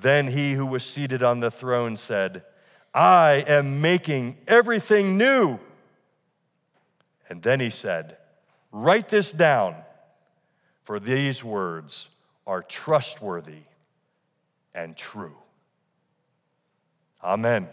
Then 0.00 0.28
he 0.28 0.52
who 0.52 0.66
was 0.66 0.84
seated 0.84 1.22
on 1.22 1.40
the 1.40 1.50
throne 1.50 1.96
said, 1.96 2.44
I 2.94 3.44
am 3.46 3.80
making 3.80 4.38
everything 4.48 5.18
new. 5.18 5.58
And 7.28 7.42
then 7.42 7.60
he 7.60 7.70
said, 7.70 8.16
Write 8.72 9.08
this 9.08 9.32
down, 9.32 9.76
for 10.84 10.98
these 11.00 11.44
words 11.44 12.08
are 12.46 12.62
trustworthy 12.62 13.62
and 14.74 14.96
true. 14.96 15.36
Amen. 17.22 17.68